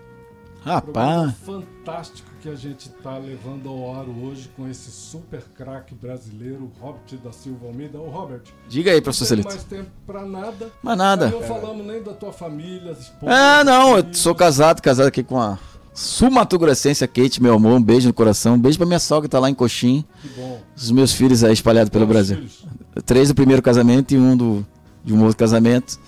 [0.64, 1.34] Rapaz.
[1.44, 7.18] fantástico que a gente está levando ao ar hoje com esse super craque brasileiro, Robert
[7.24, 8.00] da Silva Almeida.
[8.00, 8.44] Ô, Robert.
[8.70, 9.50] Diga aí, professor Celito.
[9.50, 10.72] Não mais tempo para nada.
[10.84, 11.30] Mas nada.
[11.30, 13.32] Não falamos nem da tua família, esposa.
[13.34, 15.58] Ah, não, eu sou casado, casado aqui com a
[15.94, 17.74] Sumatogrossense Kate, meu amor.
[17.74, 18.54] Um beijo no coração.
[18.54, 20.06] Um beijo pra minha sogra que tá lá em Coxim.
[20.22, 20.62] Que bom.
[20.76, 22.38] Os meus filhos aí espalhados pelo Brasil.
[22.38, 22.66] filhos?
[23.06, 24.66] Três do primeiro casamento e um do,
[25.04, 26.00] de um outro casamento.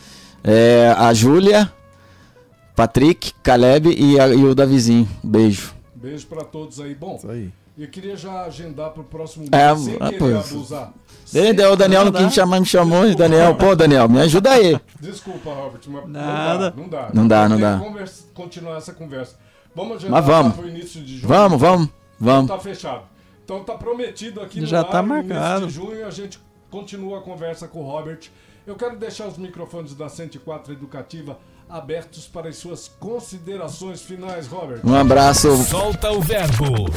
[0.44, 1.72] É, a Júlia,
[2.76, 5.08] Patrick, Caleb e, a- e o Davizinho.
[5.24, 5.74] Beijo.
[5.96, 6.96] Beijo para todos aí.
[6.96, 7.52] Bom, aí.
[7.78, 10.26] eu queria já agendar para o próximo É, mês, sem ah, querer pô.
[10.56, 10.94] abusar.
[11.34, 13.16] Ei, O Daniel não quis me chamar, me chamou.
[13.16, 14.80] Daniel, pô, Daniel, me ajuda aí.
[15.00, 16.74] Desculpa, Robert, mas Nada.
[16.76, 17.10] não dá.
[17.14, 17.80] Não dá, não dá.
[17.80, 19.36] conversa- continuar essa conversa.
[19.76, 20.54] Vamos agendar Mas vamos.
[20.56, 21.28] para o início de junho.
[21.28, 22.48] Vamos, vamos, vamos.
[22.52, 23.04] Tá fechado.
[23.44, 25.68] Então tá prometido aqui no Já ar, tá no início marcado.
[25.68, 28.20] de junho a gente continua a conversa com o Robert.
[28.68, 31.38] Eu quero deixar os microfones da 104 Educativa
[31.70, 34.80] abertos para as suas considerações finais, Robert.
[34.84, 35.56] Um abraço.
[35.64, 36.90] Solta o verbo.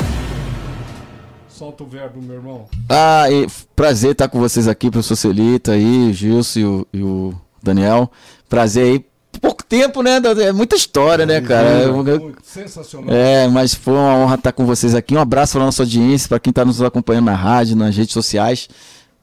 [1.49, 2.67] Solta o verbo, meu irmão.
[2.89, 7.35] Ah, e prazer estar com vocês aqui, professor Celito aí, Gilson e o, e o
[7.63, 8.11] Daniel.
[8.49, 9.07] Prazer aí.
[9.41, 10.21] Pouco tempo, né?
[10.43, 11.69] É muita história, né, cara?
[11.69, 13.15] Eu- Muito sensacional.
[13.15, 15.15] É, mas foi uma honra estar com vocês aqui.
[15.15, 18.69] Um abraço para nossa audiência, para quem está nos acompanhando na rádio, nas redes sociais.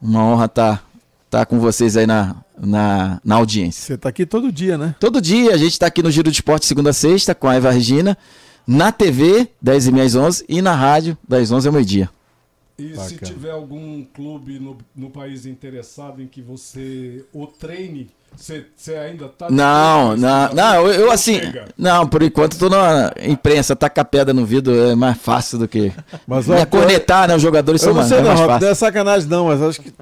[0.02, 0.84] Uma honra estar
[1.30, 3.82] tá com vocês aí na, na, na audiência.
[3.82, 4.96] Você tá aqui todo dia, né?
[5.00, 7.56] Todo dia a gente está aqui no Giro de Esporte segunda a sexta com a
[7.56, 8.18] Eva Regina,
[8.66, 12.10] na TV, 10 e meia às 11 e na rádio, das 11 ao meio-dia.
[12.78, 13.20] E se Bacana.
[13.22, 19.28] tiver algum clube no, no país interessado em que você o treine, você, você ainda
[19.28, 19.48] tá.
[19.50, 21.66] Não, não, não, eu, eu assim, Chega.
[21.78, 25.68] não, por enquanto tô na imprensa, tacar a pedra no vidro é mais fácil do
[25.68, 25.94] que.
[26.26, 27.36] Mas, é cornetar, né?
[27.36, 29.62] Os jogadores Eu são não mais, sei é não, mais não é sacanagem não, mas
[29.62, 29.94] acho que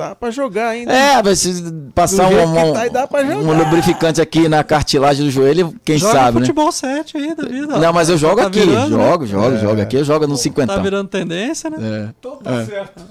[0.00, 0.92] dá pra jogar ainda.
[0.92, 1.62] É, vai se
[1.94, 6.12] passar um, um, tá, dá pra um lubrificante aqui na cartilagem do joelho, quem Joga
[6.12, 6.46] sabe, né?
[6.46, 7.78] futebol 7 aí da vida.
[7.78, 9.04] Não, mas eu jogo Tá aqui, virando, né?
[9.10, 10.82] jogo, jogo, jogo aqui, eu jogo no Tá cinquentão.
[10.82, 11.76] virando tendência, né?
[11.80, 12.14] É.
[12.18, 13.02] Então tá certo.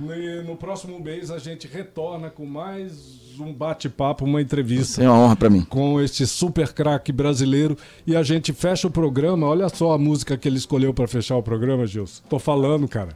[0.00, 2.92] E no próximo mês a gente retorna com mais
[3.40, 5.02] um bate-papo, uma entrevista.
[5.02, 5.62] É uma honra para mim.
[5.62, 7.76] Com este super craque brasileiro.
[8.06, 9.46] E a gente fecha o programa.
[9.46, 12.22] Olha só a música que ele escolheu para fechar o programa, Gilson.
[12.28, 13.10] Tô falando, cara.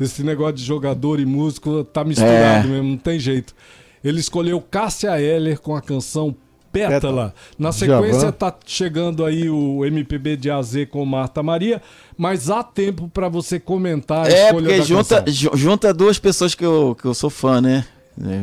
[0.00, 2.70] Esse negócio de jogador e músico tá misturado é.
[2.70, 3.54] mesmo, não tem jeito.
[4.02, 6.34] Ele escolheu Cássia Eller com a canção
[6.70, 7.34] Pétala.
[7.58, 11.82] Na sequência tá chegando aí o MPB de AZ com Marta Maria,
[12.16, 15.24] mas há tempo para você comentar a é, escolha porque junta,
[15.54, 17.84] junta duas pessoas que eu, que eu sou fã, né?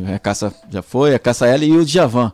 [0.08, 2.32] É, a Caça já foi, a Caça L e o Djavan.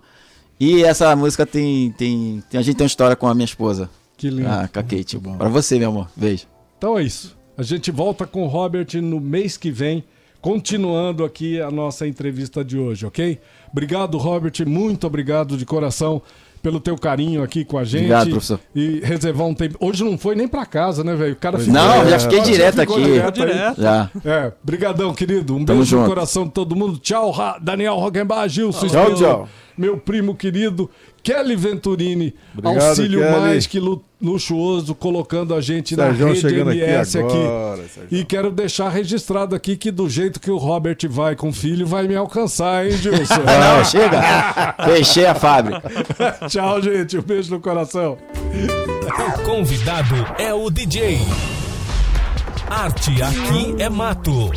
[0.59, 2.61] E essa música tem, tem, tem.
[2.61, 3.91] A gente tem uma história com a minha esposa.
[4.17, 4.49] Que lindo.
[4.49, 5.19] Ah, com a Kate.
[5.19, 6.09] Pra você, meu amor.
[6.15, 6.47] Beijo.
[6.79, 7.37] Então é isso.
[7.63, 10.03] A gente volta com o Robert no mês que vem,
[10.41, 13.39] continuando aqui a nossa entrevista de hoje, ok?
[13.71, 14.53] Obrigado, Robert.
[14.67, 16.21] Muito obrigado de coração
[16.61, 18.01] pelo teu carinho aqui com a gente.
[18.07, 18.59] Obrigado, professor.
[18.75, 19.77] E reservar um tempo.
[19.79, 21.35] Hoje não foi nem para casa, né, velho?
[21.35, 21.73] O cara ficou.
[21.73, 23.01] Não, já fiquei direto aqui.
[23.01, 23.81] Direto direto.
[23.81, 24.11] Já.
[24.25, 25.55] É, brigadão, querido.
[25.55, 26.03] Um Tamo beijo junto.
[26.03, 26.99] no coração de todo mundo.
[26.99, 28.89] Tchau, Daniel Rockenbach, Gilson.
[28.89, 29.49] Tchau, tchau.
[29.77, 30.91] Meu primo querido.
[31.23, 33.31] Kelly Venturini, Obrigado, auxílio Kelly.
[33.31, 33.81] mais que
[34.21, 37.37] luxuoso, colocando a gente Sérgio na rede MS aqui.
[37.37, 41.53] Agora, e quero deixar registrado aqui que do jeito que o Robert vai com o
[41.53, 43.35] filho, vai me alcançar, hein, Gilson?
[43.35, 44.75] Não, chega.
[44.85, 45.81] Fechei a fábrica.
[46.51, 47.17] Tchau, gente.
[47.17, 48.19] Um beijo no coração.
[49.37, 51.21] O convidado é o DJ.
[52.69, 54.51] Arte aqui é mato.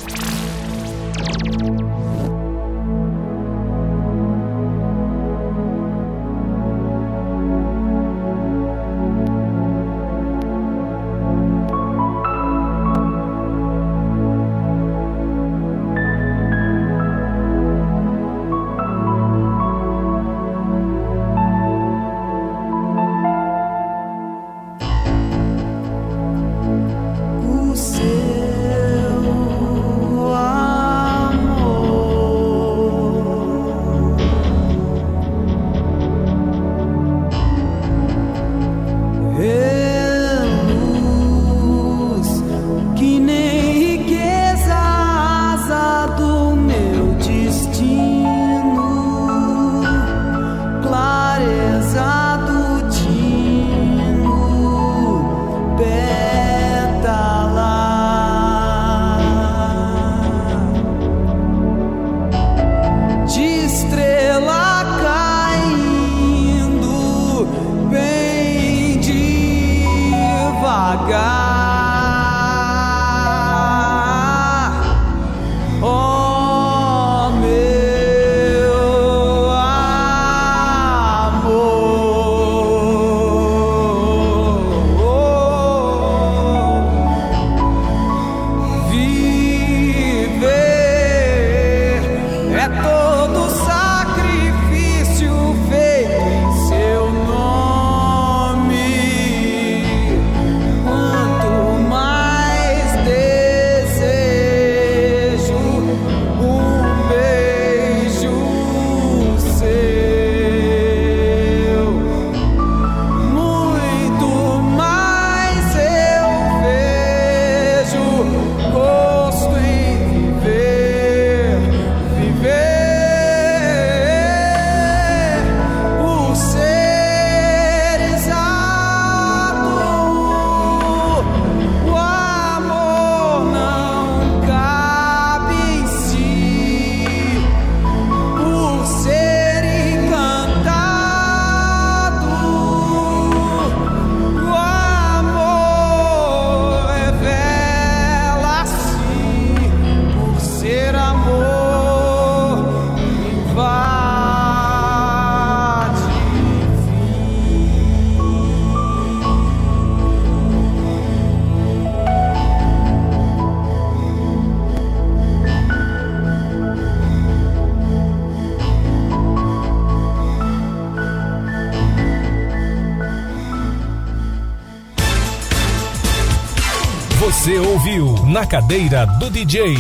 [178.55, 179.75] Cadeira do DJ.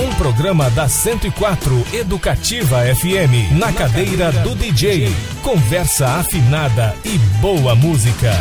[0.00, 3.56] Um programa da 104 Educativa FM.
[3.56, 5.08] Na Cadeira do DJ.
[5.44, 8.32] Conversa afinada e boa música.